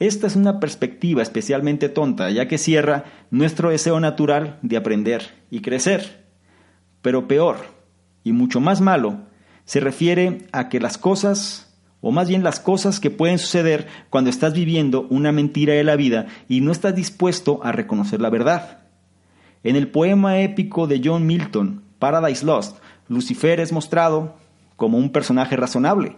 [0.00, 5.60] Esta es una perspectiva especialmente tonta, ya que cierra nuestro deseo natural de aprender y
[5.60, 6.26] crecer.
[7.00, 7.58] Pero peor,
[8.24, 9.20] y mucho más malo,
[9.66, 14.30] se refiere a que las cosas, o más bien las cosas que pueden suceder cuando
[14.30, 18.87] estás viviendo una mentira de la vida y no estás dispuesto a reconocer la verdad.
[19.64, 24.36] En el poema épico de John Milton, Paradise Lost, Lucifer es mostrado
[24.76, 26.16] como un personaje razonable,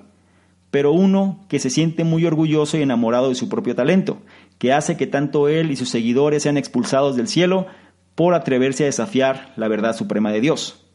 [0.70, 4.18] pero uno que se siente muy orgulloso y enamorado de su propio talento,
[4.58, 7.66] que hace que tanto él y sus seguidores sean expulsados del cielo
[8.14, 10.86] por atreverse a desafiar la verdad suprema de Dios.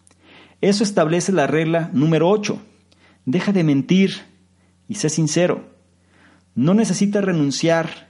[0.61, 2.59] Eso establece la regla número 8.
[3.25, 4.21] Deja de mentir
[4.87, 5.65] y sé sincero.
[6.53, 8.07] No necesitas renunciar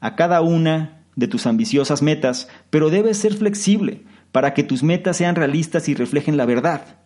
[0.00, 5.16] a cada una de tus ambiciosas metas, pero debes ser flexible para que tus metas
[5.16, 6.96] sean realistas y reflejen la verdad.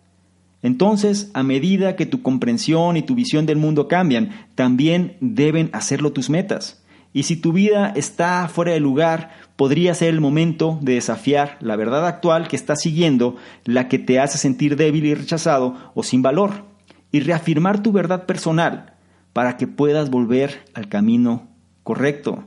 [0.62, 6.12] Entonces, a medida que tu comprensión y tu visión del mundo cambian, también deben hacerlo
[6.12, 6.82] tus metas.
[7.12, 11.76] Y si tu vida está fuera de lugar, podría ser el momento de desafiar la
[11.76, 16.22] verdad actual que estás siguiendo, la que te hace sentir débil y rechazado o sin
[16.22, 16.64] valor,
[17.10, 18.94] y reafirmar tu verdad personal
[19.32, 21.48] para que puedas volver al camino
[21.82, 22.44] correcto.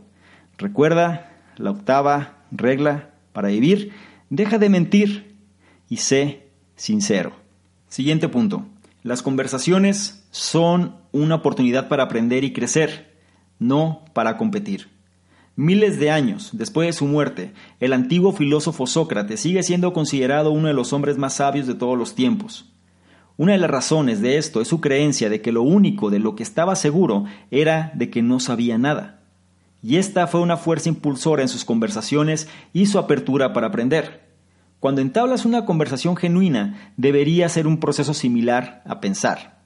[0.57, 3.91] Recuerda la octava regla para vivir,
[4.29, 5.35] deja de mentir
[5.89, 7.33] y sé sincero.
[7.87, 8.65] Siguiente punto.
[9.03, 13.17] Las conversaciones son una oportunidad para aprender y crecer,
[13.59, 14.89] no para competir.
[15.55, 20.67] Miles de años después de su muerte, el antiguo filósofo Sócrates sigue siendo considerado uno
[20.67, 22.71] de los hombres más sabios de todos los tiempos.
[23.37, 26.35] Una de las razones de esto es su creencia de que lo único de lo
[26.35, 29.20] que estaba seguro era de que no sabía nada
[29.83, 34.29] y esta fue una fuerza impulsora en sus conversaciones y su apertura para aprender.
[34.79, 39.59] Cuando entablas una conversación genuina, debería ser un proceso similar a pensar.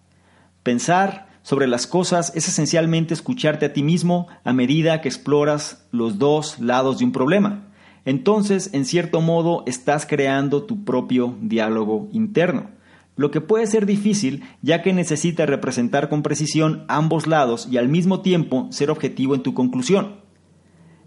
[0.63, 6.17] Pensar sobre las cosas es esencialmente escucharte a ti mismo a medida que exploras los
[6.17, 7.67] dos lados de un problema.
[8.03, 12.74] Entonces, en cierto modo, estás creando tu propio diálogo interno
[13.15, 17.87] lo que puede ser difícil ya que necesita representar con precisión ambos lados y al
[17.87, 20.23] mismo tiempo ser objetivo en tu conclusión.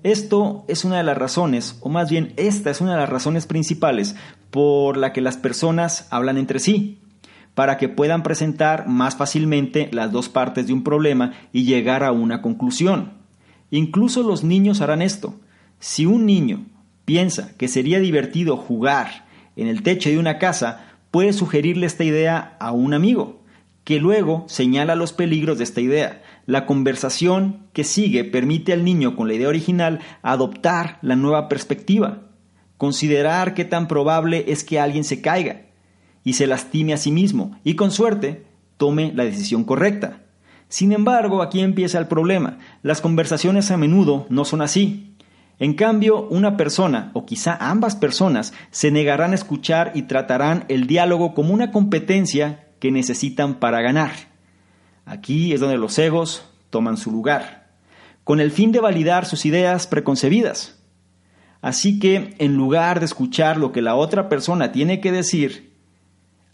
[0.02, 3.46] Esto es una de las razones, o más bien esta es una de las razones
[3.46, 4.14] principales
[4.50, 7.00] por la que las personas hablan entre sí,
[7.54, 12.12] para que puedan presentar más fácilmente las dos partes de un problema y llegar a
[12.12, 13.14] una conclusión.
[13.70, 15.34] Incluso los niños harán esto.
[15.80, 16.66] Si un niño
[17.04, 19.26] piensa que sería divertido jugar
[19.56, 23.42] en el techo de una casa, puede sugerirle esta idea a un amigo,
[23.84, 26.22] que luego señala los peligros de esta idea.
[26.46, 32.28] La conversación que sigue permite al niño con la idea original adoptar la nueva perspectiva,
[32.76, 35.62] considerar qué tan probable es que alguien se caiga
[36.22, 38.44] y se lastime a sí mismo y con suerte
[38.76, 40.22] tome la decisión correcta.
[40.68, 42.58] Sin embargo, aquí empieza el problema.
[42.82, 45.07] Las conversaciones a menudo no son así.
[45.60, 50.86] En cambio, una persona, o quizá ambas personas, se negarán a escuchar y tratarán el
[50.86, 54.12] diálogo como una competencia que necesitan para ganar.
[55.04, 57.70] Aquí es donde los egos toman su lugar,
[58.22, 60.78] con el fin de validar sus ideas preconcebidas.
[61.60, 65.76] Así que, en lugar de escuchar lo que la otra persona tiene que decir,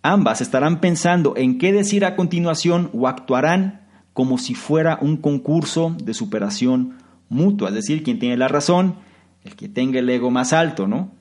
[0.00, 5.94] ambas estarán pensando en qué decir a continuación o actuarán como si fuera un concurso
[6.02, 8.96] de superación mutua, es decir, quien tiene la razón,
[9.44, 11.12] el que tenga el ego más alto, ¿no?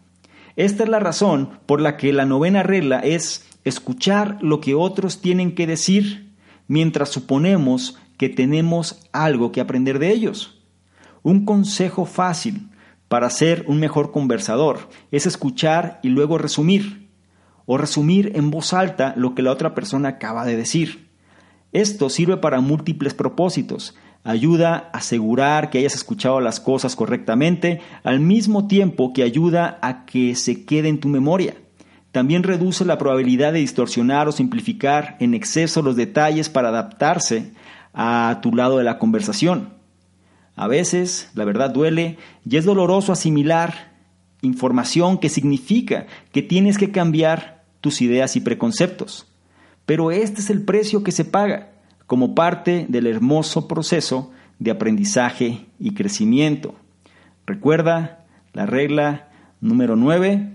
[0.56, 5.22] Esta es la razón por la que la novena regla es escuchar lo que otros
[5.22, 6.32] tienen que decir
[6.68, 10.62] mientras suponemos que tenemos algo que aprender de ellos.
[11.24, 12.70] Un consejo fácil
[13.08, 17.10] para ser un mejor conversador es escuchar y luego resumir,
[17.66, 21.10] o resumir en voz alta lo que la otra persona acaba de decir.
[21.72, 23.96] Esto sirve para múltiples propósitos.
[24.26, 30.06] Ayuda a asegurar que hayas escuchado las cosas correctamente, al mismo tiempo que ayuda a
[30.06, 31.56] que se quede en tu memoria.
[32.14, 37.52] También reduce la probabilidad de distorsionar o simplificar en exceso los detalles para adaptarse
[37.94, 39.74] a tu lado de la conversación.
[40.56, 42.18] A veces, la verdad duele
[42.48, 43.92] y es doloroso asimilar
[44.42, 49.28] información que significa que tienes que cambiar tus ideas y preconceptos.
[49.86, 51.73] Pero este es el precio que se paga
[52.08, 56.76] como parte del hermoso proceso de aprendizaje y crecimiento.
[57.46, 59.30] Recuerda la regla
[59.62, 60.54] número 9,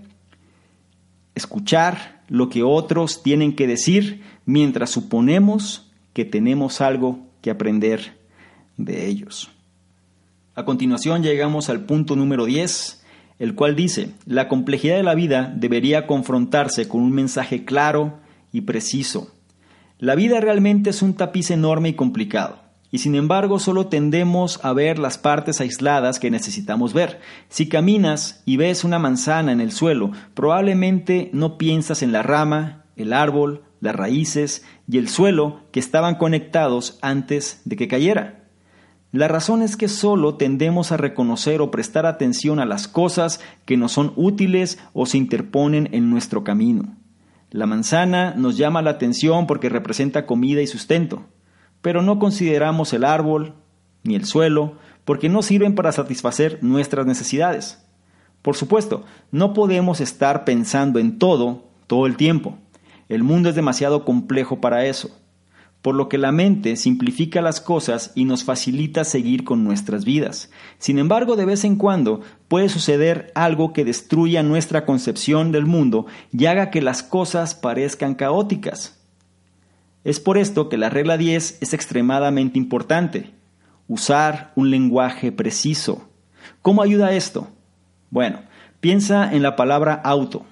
[1.35, 8.17] escuchar lo que otros tienen que decir mientras suponemos que tenemos algo que aprender
[8.77, 9.51] de ellos.
[10.55, 13.03] A continuación llegamos al punto número 10,
[13.39, 18.19] el cual dice, la complejidad de la vida debería confrontarse con un mensaje claro
[18.51, 19.33] y preciso.
[20.01, 24.71] La vida realmente es un tapiz enorme y complicado, y sin embargo solo tendemos a
[24.71, 27.19] ver las partes aisladas que necesitamos ver.
[27.49, 32.85] Si caminas y ves una manzana en el suelo, probablemente no piensas en la rama,
[32.95, 38.45] el árbol, las raíces y el suelo que estaban conectados antes de que cayera.
[39.11, 43.75] La razón es que solo tendemos a reconocer o prestar atención a las cosas que
[43.75, 46.95] nos son útiles o se interponen en nuestro camino.
[47.51, 51.25] La manzana nos llama la atención porque representa comida y sustento,
[51.81, 53.53] pero no consideramos el árbol
[54.03, 54.73] ni el suelo
[55.05, 57.85] porque no sirven para satisfacer nuestras necesidades.
[58.41, 62.57] Por supuesto, no podemos estar pensando en todo todo el tiempo.
[63.07, 65.09] El mundo es demasiado complejo para eso
[65.81, 70.51] por lo que la mente simplifica las cosas y nos facilita seguir con nuestras vidas.
[70.77, 76.05] Sin embargo, de vez en cuando puede suceder algo que destruya nuestra concepción del mundo
[76.31, 78.99] y haga que las cosas parezcan caóticas.
[80.03, 83.31] Es por esto que la regla 10 es extremadamente importante.
[83.87, 86.09] Usar un lenguaje preciso.
[86.61, 87.47] ¿Cómo ayuda esto?
[88.09, 88.41] Bueno,
[88.81, 90.45] piensa en la palabra auto.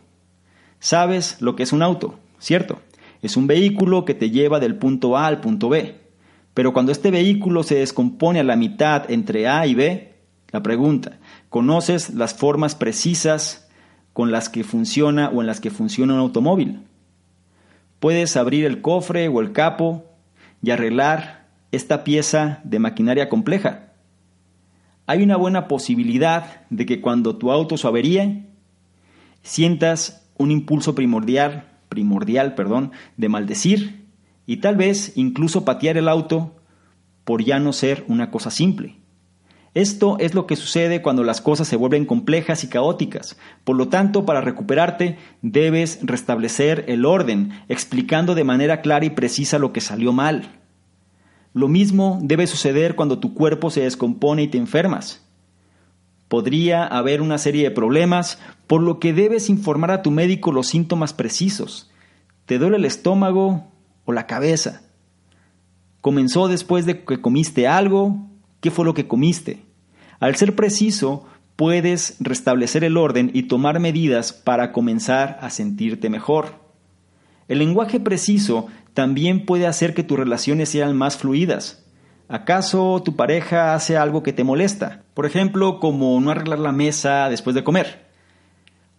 [0.80, 2.19] ¿Sabes lo que es un auto?
[2.39, 2.80] ¿Cierto?
[3.22, 5.95] Es un vehículo que te lleva del punto A al punto B.
[6.53, 10.15] Pero cuando este vehículo se descompone a la mitad entre A y B,
[10.51, 13.70] la pregunta, ¿conoces las formas precisas
[14.13, 16.82] con las que funciona o en las que funciona un automóvil?
[17.99, 20.05] Puedes abrir el cofre o el capo
[20.63, 23.93] y arreglar esta pieza de maquinaria compleja.
[25.05, 27.88] Hay una buena posibilidad de que cuando tu auto se
[29.41, 34.08] sientas un impulso primordial primordial, perdón, de maldecir
[34.46, 36.56] y tal vez incluso patear el auto
[37.24, 38.98] por ya no ser una cosa simple.
[39.74, 43.38] Esto es lo que sucede cuando las cosas se vuelven complejas y caóticas.
[43.64, 49.60] Por lo tanto, para recuperarte, debes restablecer el orden, explicando de manera clara y precisa
[49.60, 50.62] lo que salió mal.
[51.54, 55.26] Lo mismo debe suceder cuando tu cuerpo se descompone y te enfermas.
[56.28, 60.67] Podría haber una serie de problemas, por lo que debes informar a tu médico los
[60.67, 61.89] síntomas precisos.
[62.45, 63.67] ¿Te duele el estómago
[64.05, 64.82] o la cabeza?
[66.01, 68.28] ¿Comenzó después de que comiste algo?
[68.59, 69.63] ¿Qué fue lo que comiste?
[70.19, 71.25] Al ser preciso,
[71.55, 76.55] puedes restablecer el orden y tomar medidas para comenzar a sentirte mejor.
[77.47, 81.87] El lenguaje preciso también puede hacer que tus relaciones sean más fluidas.
[82.30, 85.03] ¿Acaso tu pareja hace algo que te molesta?
[85.13, 88.07] Por ejemplo, como no arreglar la mesa después de comer.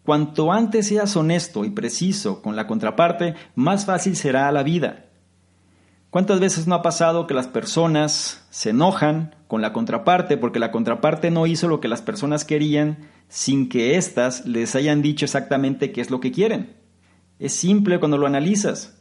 [0.02, 5.04] Cuanto antes seas honesto y preciso con la contraparte, más fácil será la vida.
[6.08, 10.70] ¿Cuántas veces no ha pasado que las personas se enojan con la contraparte porque la
[10.70, 15.92] contraparte no hizo lo que las personas querían sin que éstas les hayan dicho exactamente
[15.92, 16.76] qué es lo que quieren?
[17.38, 18.97] Es simple cuando lo analizas.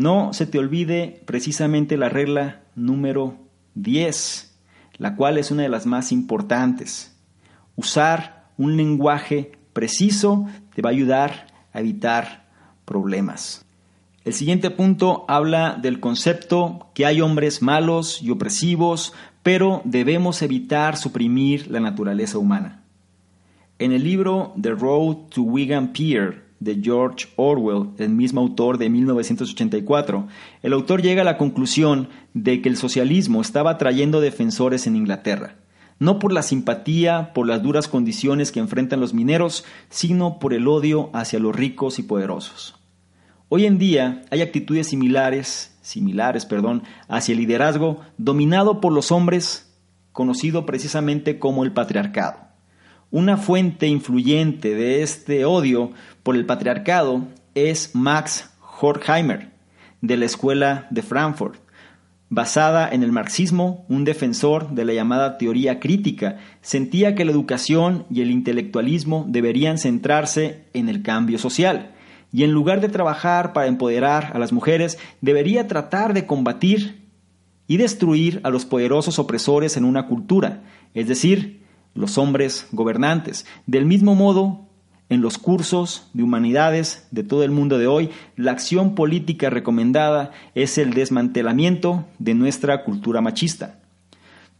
[0.00, 3.36] No se te olvide precisamente la regla número
[3.74, 4.58] 10,
[4.96, 7.14] la cual es una de las más importantes.
[7.76, 12.48] Usar un lenguaje preciso te va a ayudar a evitar
[12.86, 13.66] problemas.
[14.24, 20.96] El siguiente punto habla del concepto que hay hombres malos y opresivos, pero debemos evitar
[20.96, 22.84] suprimir la naturaleza humana.
[23.78, 28.90] En el libro The Road to Wigan Pier de George Orwell, el mismo autor de
[28.90, 30.28] 1984,
[30.62, 35.56] el autor llega a la conclusión de que el socialismo estaba trayendo defensores en Inglaterra,
[35.98, 40.68] no por la simpatía por las duras condiciones que enfrentan los mineros, sino por el
[40.68, 42.76] odio hacia los ricos y poderosos.
[43.48, 49.74] Hoy en día hay actitudes similares, similares, perdón, hacia el liderazgo dominado por los hombres,
[50.12, 52.49] conocido precisamente como el patriarcado.
[53.12, 55.90] Una fuente influyente de este odio
[56.22, 58.50] por el patriarcado es Max
[58.80, 59.50] Horkheimer,
[60.00, 61.56] de la Escuela de Frankfurt.
[62.28, 68.06] Basada en el marxismo, un defensor de la llamada teoría crítica sentía que la educación
[68.10, 71.90] y el intelectualismo deberían centrarse en el cambio social
[72.32, 77.08] y en lugar de trabajar para empoderar a las mujeres, debería tratar de combatir
[77.66, 80.62] y destruir a los poderosos opresores en una cultura,
[80.94, 81.59] es decir,
[81.94, 83.46] los hombres gobernantes.
[83.66, 84.66] Del mismo modo,
[85.10, 90.30] en los cursos de humanidades de todo el mundo de hoy, la acción política recomendada
[90.54, 93.80] es el desmantelamiento de nuestra cultura machista.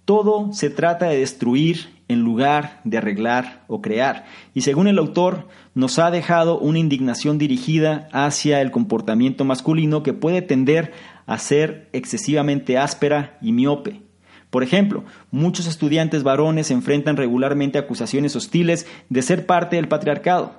[0.04, 4.24] Todo se trata de destruir en lugar de arreglar o crear.
[4.52, 10.12] Y según el autor, nos ha dejado una indignación dirigida hacia el comportamiento masculino que
[10.12, 10.92] puede tender
[11.26, 14.09] a ser excesivamente áspera y miope.
[14.50, 20.52] Por ejemplo, muchos estudiantes varones enfrentan regularmente acusaciones hostiles de ser parte del patriarcado,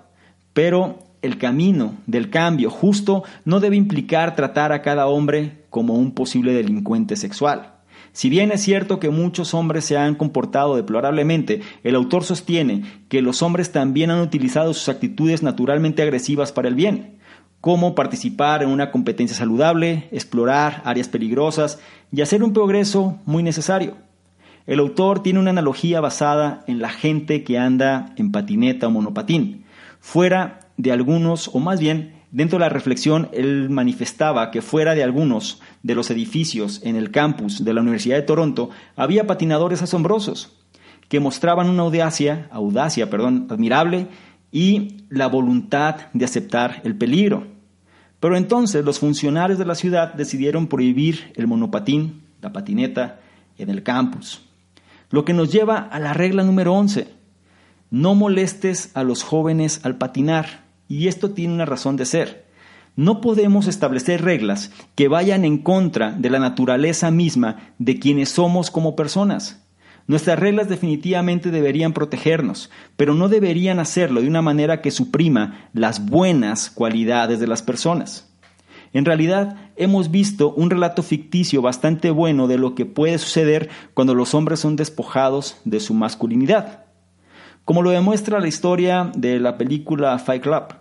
[0.54, 6.14] pero el camino del cambio justo no debe implicar tratar a cada hombre como un
[6.14, 7.76] posible delincuente sexual.
[8.14, 13.22] Si bien es cierto que muchos hombres se han comportado deplorablemente, el autor sostiene que
[13.22, 17.18] los hombres también han utilizado sus actitudes naturalmente agresivas para el bien,
[17.62, 21.80] como participar en una competencia saludable, explorar áreas peligrosas
[22.12, 23.95] y hacer un progreso muy necesario.
[24.68, 29.66] El autor tiene una analogía basada en la gente que anda en patineta o monopatín,
[29.99, 35.03] fuera de algunos, o más bien Dentro de la reflexión, él manifestaba que fuera de
[35.03, 40.57] algunos de los edificios en el campus de la Universidad de Toronto había patinadores asombrosos
[41.09, 44.07] que mostraban una audacia, audacia, perdón, admirable
[44.49, 47.47] y la voluntad de aceptar el peligro.
[48.22, 53.19] Pero entonces los funcionarios de la ciudad decidieron prohibir el monopatín, la patineta,
[53.57, 54.43] en el campus.
[55.09, 57.07] Lo que nos lleva a la regla número 11.
[57.89, 60.65] No molestes a los jóvenes al patinar.
[60.88, 62.45] Y esto tiene una razón de ser.
[62.95, 68.69] No podemos establecer reglas que vayan en contra de la naturaleza misma de quienes somos
[68.69, 69.63] como personas.
[70.12, 76.05] Nuestras reglas definitivamente deberían protegernos, pero no deberían hacerlo de una manera que suprima las
[76.05, 78.30] buenas cualidades de las personas.
[78.91, 84.14] En realidad, hemos visto un relato ficticio bastante bueno de lo que puede suceder cuando
[84.14, 86.84] los hombres son despojados de su masculinidad.
[87.64, 90.76] Como lo demuestra la historia de la película Fight Club,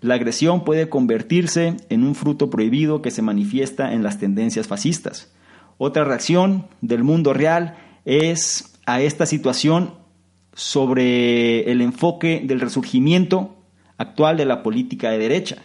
[0.00, 5.34] la agresión puede convertirse en un fruto prohibido que se manifiesta en las tendencias fascistas.
[5.76, 9.94] Otra reacción del mundo real es a esta situación
[10.54, 13.56] sobre el enfoque del resurgimiento
[13.98, 15.56] actual de la política de derecha.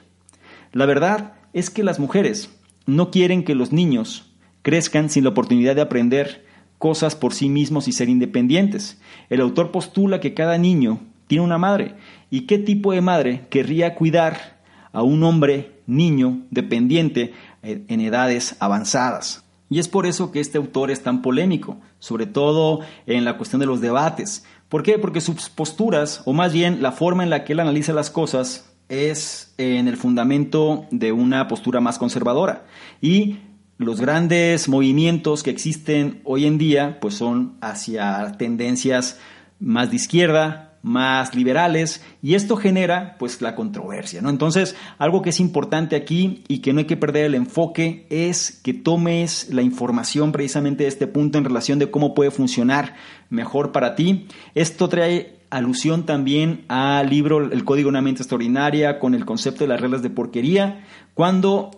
[0.74, 2.50] La verdad es que las mujeres
[2.86, 6.46] no quieren que los niños crezcan sin la oportunidad de aprender
[6.78, 9.00] cosas por sí mismos y ser independientes.
[9.30, 11.96] El autor postula que cada niño tiene una madre.
[12.30, 14.60] ¿Y qué tipo de madre querría cuidar
[14.92, 19.46] a un hombre, niño, dependiente en edades avanzadas?
[19.72, 23.62] Y es por eso que este autor es tan polémico, sobre todo en la cuestión
[23.62, 24.44] de los debates.
[24.68, 25.00] ¿Por qué?
[25.00, 28.70] Porque sus posturas, o más bien la forma en la que él analiza las cosas,
[28.90, 32.66] es en el fundamento de una postura más conservadora.
[33.00, 33.38] Y
[33.78, 39.22] los grandes movimientos que existen hoy en día, pues son hacia tendencias
[39.58, 44.30] más de izquierda, más liberales y esto genera pues la controversia, ¿no?
[44.30, 48.60] Entonces, algo que es importante aquí y que no hay que perder el enfoque es
[48.64, 52.96] que tomes la información precisamente de este punto en relación de cómo puede funcionar
[53.30, 54.28] mejor para ti.
[54.56, 59.64] Esto trae alusión también al libro El Código de una mente extraordinaria con el concepto
[59.64, 61.72] de las reglas de porquería, cuando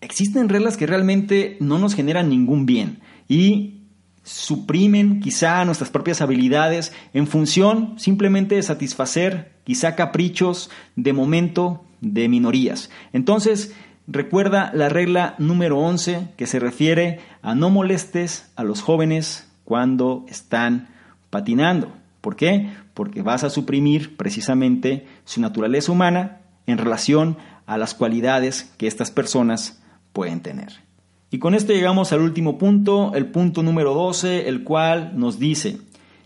[0.00, 3.81] existen reglas que realmente no nos generan ningún bien y
[4.22, 12.28] suprimen quizá nuestras propias habilidades en función simplemente de satisfacer quizá caprichos de momento de
[12.28, 12.90] minorías.
[13.12, 13.74] Entonces,
[14.06, 20.24] recuerda la regla número 11 que se refiere a no molestes a los jóvenes cuando
[20.28, 20.88] están
[21.30, 21.92] patinando.
[22.20, 22.70] ¿Por qué?
[22.94, 29.10] Porque vas a suprimir precisamente su naturaleza humana en relación a las cualidades que estas
[29.10, 30.91] personas pueden tener.
[31.32, 35.78] Y con esto llegamos al último punto, el punto número 12, el cual nos dice,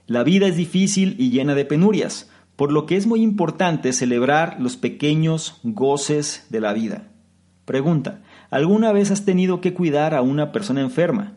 [0.09, 4.57] la vida es difícil y llena de penurias, por lo que es muy importante celebrar
[4.59, 7.07] los pequeños goces de la vida.
[7.67, 11.35] Pregunta, ¿alguna vez has tenido que cuidar a una persona enferma?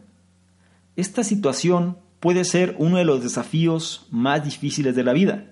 [0.95, 5.51] Esta situación puede ser uno de los desafíos más difíciles de la vida.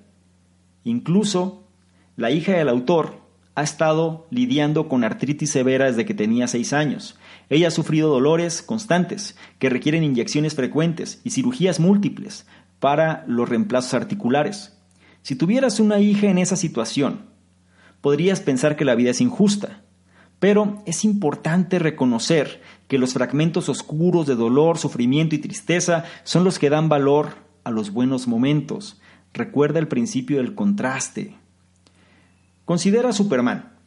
[0.83, 1.67] Incluso,
[2.15, 3.26] la hija del autor
[3.57, 7.17] ha estado lidiando con artritis severa desde que tenía seis años
[7.49, 12.45] ella ha sufrido dolores constantes que requieren inyecciones frecuentes y cirugías múltiples
[12.79, 14.77] para los reemplazos articulares.
[15.21, 17.25] Si tuvieras una hija en esa situación,
[18.01, 19.81] podrías pensar que la vida es injusta,
[20.39, 26.59] pero es importante reconocer que los fragmentos oscuros de dolor, sufrimiento y tristeza son los
[26.59, 29.01] que dan valor a los buenos momentos.
[29.33, 31.35] Recuerda el principio del contraste.
[32.67, 33.77] Considera a Superman.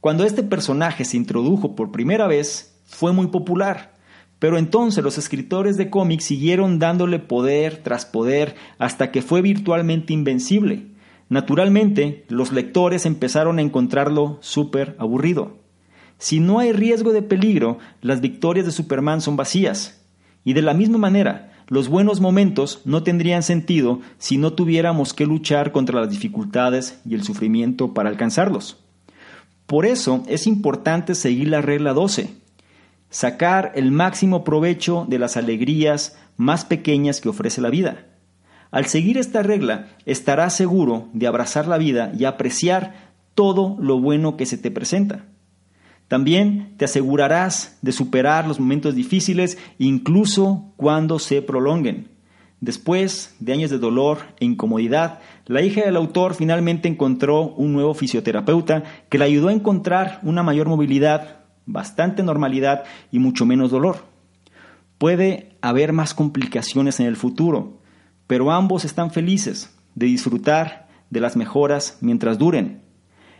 [0.00, 3.94] Cuando este personaje se introdujo por primera vez, fue muy popular.
[4.40, 10.12] Pero entonces los escritores de cómics siguieron dándole poder tras poder hasta que fue virtualmente
[10.12, 10.88] invencible.
[11.28, 15.58] Naturalmente, los lectores empezaron a encontrarlo súper aburrido.
[16.18, 20.04] Si no hay riesgo de peligro, las victorias de Superman son vacías.
[20.42, 25.24] Y de la misma manera, los buenos momentos no tendrían sentido si no tuviéramos que
[25.24, 28.76] luchar contra las dificultades y el sufrimiento para alcanzarlos.
[29.64, 32.42] Por eso es importante seguir la regla 12
[33.08, 38.06] sacar el máximo provecho de las alegrías más pequeñas que ofrece la vida.
[38.70, 44.36] Al seguir esta regla, estarás seguro de abrazar la vida y apreciar todo lo bueno
[44.36, 45.24] que se te presenta.
[46.12, 52.10] También te asegurarás de superar los momentos difíciles incluso cuando se prolonguen.
[52.60, 57.94] Después de años de dolor e incomodidad, la hija del autor finalmente encontró un nuevo
[57.94, 64.04] fisioterapeuta que le ayudó a encontrar una mayor movilidad bastante normalidad y mucho menos dolor.
[64.98, 67.80] Puede haber más complicaciones en el futuro,
[68.26, 72.82] pero ambos están felices de disfrutar de las mejoras mientras duren.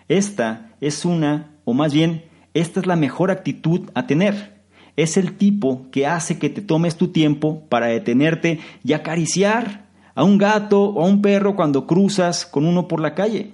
[0.09, 4.63] Esta es una, o más bien, esta es la mejor actitud a tener.
[4.97, 10.25] Es el tipo que hace que te tomes tu tiempo para detenerte y acariciar a
[10.25, 13.53] un gato o a un perro cuando cruzas con uno por la calle.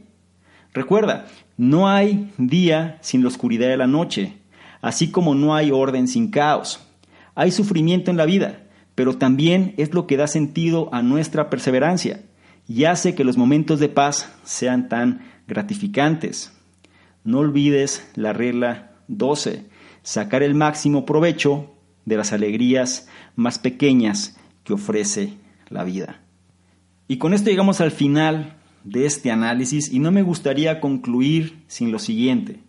[0.74, 1.26] Recuerda,
[1.56, 4.36] no hay día sin la oscuridad de la noche,
[4.80, 6.80] así como no hay orden sin caos.
[7.34, 8.62] Hay sufrimiento en la vida,
[8.96, 12.22] pero también es lo que da sentido a nuestra perseverancia
[12.66, 16.52] y hace que los momentos de paz sean tan gratificantes.
[17.24, 19.66] No olvides la regla 12,
[20.02, 25.34] sacar el máximo provecho de las alegrías más pequeñas que ofrece
[25.68, 26.20] la vida.
[27.08, 31.92] Y con esto llegamos al final de este análisis y no me gustaría concluir sin
[31.92, 32.60] lo siguiente.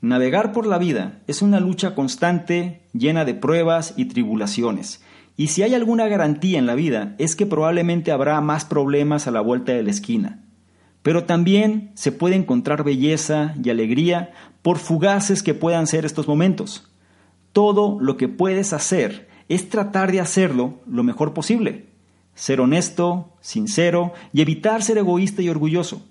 [0.00, 5.02] Navegar por la vida es una lucha constante llena de pruebas y tribulaciones.
[5.36, 9.30] Y si hay alguna garantía en la vida es que probablemente habrá más problemas a
[9.30, 10.42] la vuelta de la esquina.
[11.02, 14.30] Pero también se puede encontrar belleza y alegría
[14.64, 16.90] por fugaces que puedan ser estos momentos.
[17.52, 21.90] Todo lo que puedes hacer es tratar de hacerlo lo mejor posible.
[22.34, 26.02] Ser honesto, sincero y evitar ser egoísta y orgulloso.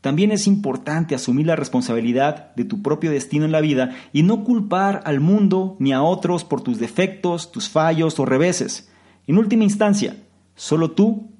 [0.00, 4.42] También es importante asumir la responsabilidad de tu propio destino en la vida y no
[4.42, 8.90] culpar al mundo ni a otros por tus defectos, tus fallos o reveses.
[9.26, 10.16] En última instancia,
[10.56, 11.30] solo tú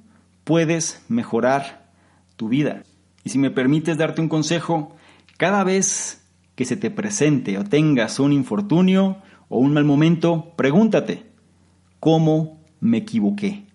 [0.43, 1.89] puedes mejorar
[2.35, 2.83] tu vida.
[3.23, 4.95] Y si me permites darte un consejo,
[5.37, 6.22] cada vez
[6.55, 9.17] que se te presente o tengas un infortunio
[9.49, 11.25] o un mal momento, pregúntate,
[11.99, 13.65] ¿cómo me equivoqué?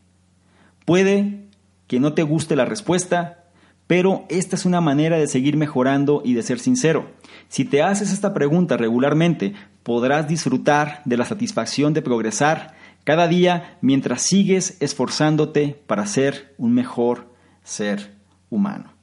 [0.85, 1.47] Puede
[1.87, 3.45] que no te guste la respuesta,
[3.87, 7.11] pero esta es una manera de seguir mejorando y de ser sincero.
[7.49, 12.75] Si te haces esta pregunta regularmente, podrás disfrutar de la satisfacción de progresar
[13.05, 18.15] cada día mientras sigues esforzándote para ser un mejor ser
[18.51, 18.98] humano.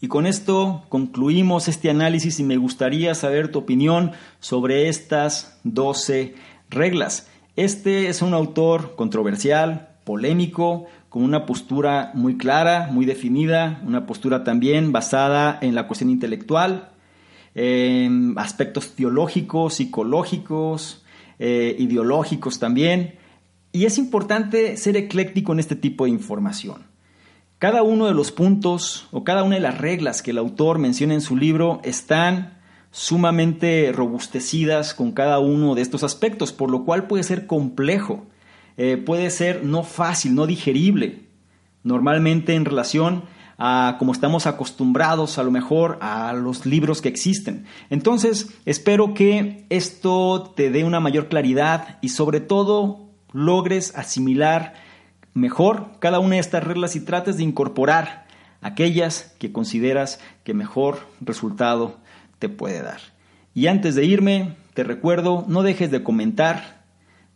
[0.00, 6.34] Y con esto concluimos este análisis y me gustaría saber tu opinión sobre estas 12
[6.68, 7.28] reglas.
[7.56, 14.44] Este es un autor controversial, polémico, con una postura muy clara, muy definida, una postura
[14.44, 16.90] también basada en la cuestión intelectual.
[17.58, 21.02] em, aspectos teológicos, psicológicos,
[21.38, 23.14] eh, ideológicos también.
[23.72, 26.82] Y es importante ser ecléctico en este tipo de información.
[27.58, 31.14] Cada uno de los puntos o cada una de las reglas que el autor menciona
[31.14, 32.58] en su libro están
[32.90, 38.26] sumamente robustecidas con cada uno de estos aspectos, por lo cual puede ser complejo,
[38.76, 41.28] eh, puede ser no fácil, no digerible,
[41.82, 43.24] normalmente en relación
[43.56, 47.64] a como estamos acostumbrados a lo mejor a los libros que existen.
[47.88, 54.74] Entonces, espero que esto te dé una mayor claridad y sobre todo logres asimilar
[55.36, 58.26] mejor cada una de estas reglas y trates de incorporar
[58.62, 61.98] aquellas que consideras que mejor resultado
[62.38, 63.00] te puede dar.
[63.54, 66.82] Y antes de irme, te recuerdo, no dejes de comentar,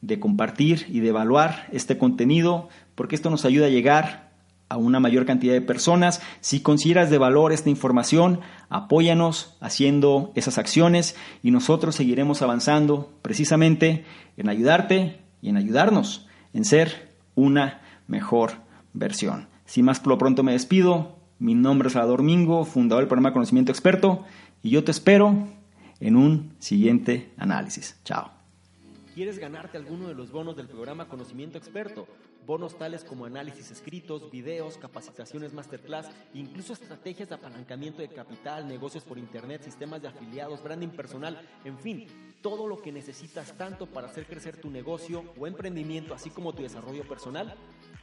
[0.01, 4.31] de compartir y de evaluar este contenido, porque esto nos ayuda a llegar
[4.71, 6.23] a una mayor cantidad de personas.
[6.41, 8.41] Si consideras de valor esta información,
[8.71, 14.05] apóyanos haciendo esas acciones y nosotros seguiremos avanzando precisamente
[14.37, 17.81] en ayudarte y en ayudarnos en ser una
[18.11, 18.53] mejor
[18.93, 19.49] versión.
[19.65, 21.17] Sin más por lo pronto me despido.
[21.39, 24.25] Mi nombre es Salvador Mingo, fundador del programa Conocimiento Experto,
[24.63, 25.49] y yo te espero
[26.01, 27.99] en un siguiente análisis.
[28.05, 28.31] Chao.
[29.15, 32.07] ¿Quieres ganarte alguno de los bonos del programa Conocimiento Experto?
[32.47, 39.05] Bonos tales como análisis escritos, videos, capacitaciones masterclass, incluso estrategias de apalancamiento de capital, negocios
[39.05, 42.07] por internet, sistemas de afiliados, branding personal, en fin,
[42.43, 46.63] todo lo que necesitas tanto para hacer crecer tu negocio o emprendimiento, así como tu
[46.63, 47.55] desarrollo personal.